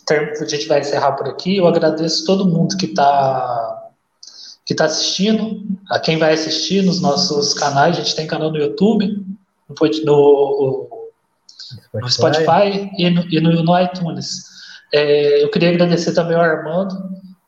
[0.09, 1.57] a gente vai encerrar por aqui.
[1.57, 3.91] Eu agradeço todo mundo que está
[4.65, 5.61] que tá assistindo,
[5.91, 7.97] a quem vai assistir nos nossos canais.
[7.97, 9.23] A gente tem canal no YouTube,
[9.69, 11.09] no, no,
[11.93, 14.43] no Spotify e no, e no, no iTunes.
[14.91, 16.95] É, eu queria agradecer também ao Armando.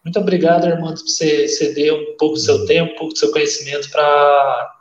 [0.03, 3.31] Muito obrigado, Armando, por você ceder um pouco do seu tempo, um pouco do seu
[3.31, 4.76] conhecimento para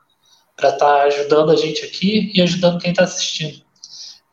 [0.57, 3.65] para estar tá ajudando a gente aqui e ajudando quem está assistindo.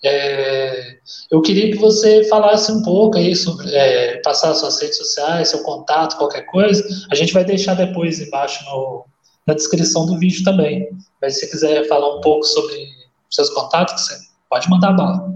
[0.06, 0.98] É,
[1.32, 5.64] eu queria que você falasse um pouco aí sobre é, passar suas redes sociais, seu
[5.64, 6.84] contato, qualquer coisa.
[7.12, 9.06] A gente vai deixar depois embaixo no,
[9.48, 10.90] na descrição do vídeo também.
[11.22, 12.86] Mas se você quiser falar um pouco sobre
[13.30, 14.18] seus contatos, você
[14.50, 15.34] pode mandar bala.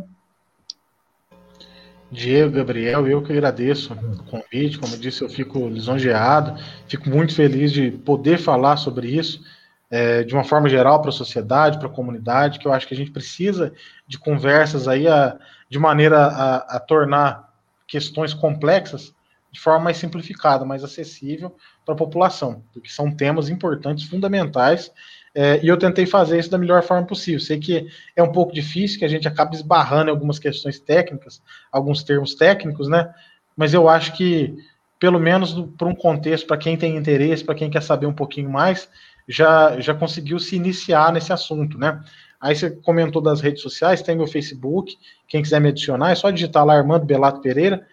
[2.12, 4.80] Diego, Gabriel, eu que agradeço o convite.
[4.80, 9.42] Como eu disse, eu fico lisonjeado, fico muito feliz de poder falar sobre isso
[9.90, 12.94] é, de uma forma geral para a sociedade, para a comunidade, que eu acho que
[12.94, 13.74] a gente precisa
[14.08, 15.38] de conversas aí a,
[15.70, 17.54] de maneira a, a tornar
[17.88, 19.16] questões complexas
[19.52, 21.56] de forma mais simplificada, mais acessível
[21.86, 24.92] para a população, porque são temas importantes, fundamentais,
[25.34, 27.40] é, e eu tentei fazer isso da melhor forma possível.
[27.40, 31.42] Sei que é um pouco difícil, que a gente acaba esbarrando em algumas questões técnicas,
[31.72, 33.14] alguns termos técnicos, né?
[33.56, 34.56] Mas eu acho que,
[35.00, 38.50] pelo menos para um contexto, para quem tem interesse, para quem quer saber um pouquinho
[38.50, 38.90] mais,
[39.28, 42.02] já, já conseguiu se iniciar nesse assunto, né?
[42.40, 44.96] Aí você comentou das redes sociais, tem meu Facebook,
[45.28, 47.86] quem quiser me adicionar, é só digitar lá Armando Belato Pereira,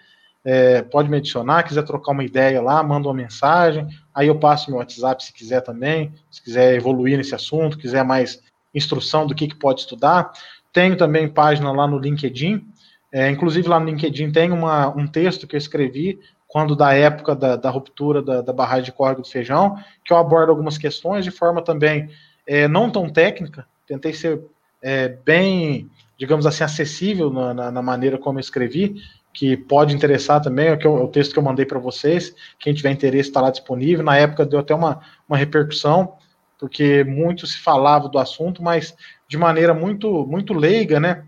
[0.44, 4.70] é, pode me adicionar, quiser trocar uma ideia lá, manda uma mensagem, aí eu passo
[4.70, 8.38] meu WhatsApp se quiser também, se quiser evoluir nesse assunto, quiser mais
[8.74, 10.32] instrução do que, que pode estudar.
[10.72, 12.62] Tenho também página lá no LinkedIn,
[13.10, 16.20] é, inclusive lá no LinkedIn tem uma, um texto que eu escrevi
[16.54, 20.16] quando da época da, da ruptura da, da, barragem de córrego do feijão, que eu
[20.16, 22.08] abordo algumas questões de forma também
[22.46, 24.40] é, não tão técnica, tentei ser
[24.80, 29.02] é, bem, digamos assim, acessível na, na, na, maneira como eu escrevi,
[29.32, 32.72] que pode interessar também, é, eu, é o texto que eu mandei para vocês, quem
[32.72, 36.14] tiver interesse está lá disponível, na época deu até uma, uma repercussão,
[36.56, 38.94] porque muito se falava do assunto, mas
[39.26, 41.24] de maneira muito, muito leiga, né,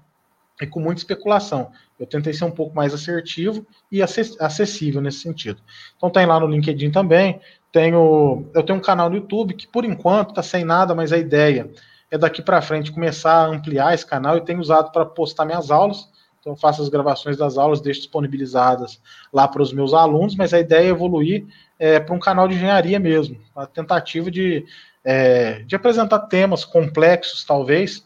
[0.62, 1.72] e com muita especulação.
[1.98, 5.60] Eu tentei ser um pouco mais assertivo e acessível nesse sentido.
[5.97, 7.40] Então tem lá no LinkedIn também.
[7.73, 11.18] Tenho, eu tenho um canal no YouTube que por enquanto está sem nada, mas a
[11.18, 11.70] ideia
[12.10, 14.35] é daqui para frente começar a ampliar esse canal.
[14.35, 16.09] Eu tenho usado para postar minhas aulas.
[16.47, 19.01] Então eu faço as gravações das aulas, deixo disponibilizadas
[19.32, 21.44] lá para os meus alunos, mas a ideia é evoluir
[21.77, 24.64] é, para um canal de engenharia mesmo, a tentativa de,
[25.05, 28.05] é, de apresentar temas complexos, talvez,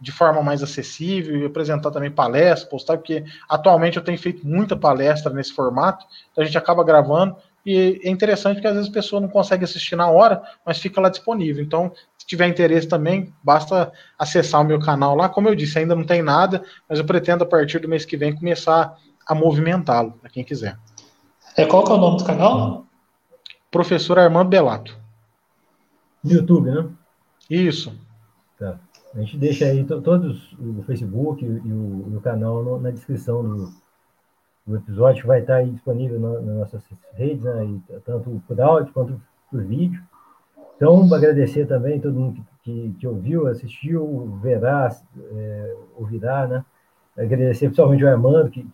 [0.00, 4.76] de forma mais acessível e apresentar também palestras, postar, porque atualmente eu tenho feito muita
[4.76, 7.36] palestra nesse formato, então a gente acaba gravando
[7.66, 11.00] e é interessante que às vezes a pessoa não consegue assistir na hora, mas fica
[11.00, 11.64] lá disponível.
[11.64, 15.28] Então, se tiver interesse também, basta acessar o meu canal lá.
[15.28, 18.16] Como eu disse, ainda não tem nada, mas eu pretendo a partir do mês que
[18.16, 18.96] vem começar
[19.26, 20.78] a movimentá-lo, para quem quiser.
[21.56, 22.86] É qual que é o nome do canal?
[23.68, 24.96] Professor Armando Belato.
[26.22, 26.88] No YouTube, né?
[27.50, 27.92] Isso.
[28.56, 28.78] Tá.
[29.16, 33.42] A gente deixa aí todos o Facebook e o, e o canal no, na descrição
[33.42, 33.72] do,
[34.66, 36.84] do, episódio, que vai estar aí disponível na, nas nossas
[37.14, 39.18] redes, né, tanto por áudio quanto
[39.50, 40.02] por vídeo.
[40.76, 44.94] Então, agradecer também todo mundo que, que, que ouviu, assistiu, verá,
[45.32, 46.64] é, ouvirá, né?
[47.16, 48.68] Agradecer principalmente o Armando, que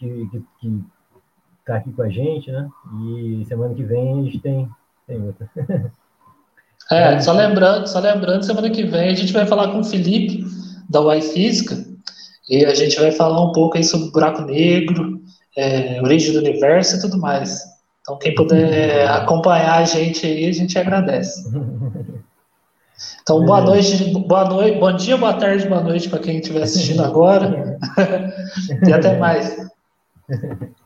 [1.61, 2.69] está aqui com a gente, né?
[3.05, 4.69] E semana que vem a gente tem,
[5.07, 5.49] tem outra.
[6.93, 10.45] É, só lembrando, só lembrando, semana que vem a gente vai falar com o Felipe,
[10.91, 11.83] da UAI Física,
[12.49, 15.21] e a gente vai falar um pouco aí sobre buraco negro,
[15.57, 17.63] é, origem do universo e tudo mais.
[18.03, 21.49] Então, quem puder acompanhar a gente aí, a gente agradece.
[23.23, 27.03] Então, boa noite, boa noite, bom dia, boa tarde, boa noite para quem estiver assistindo
[27.03, 27.79] agora.
[28.87, 29.57] e até mais.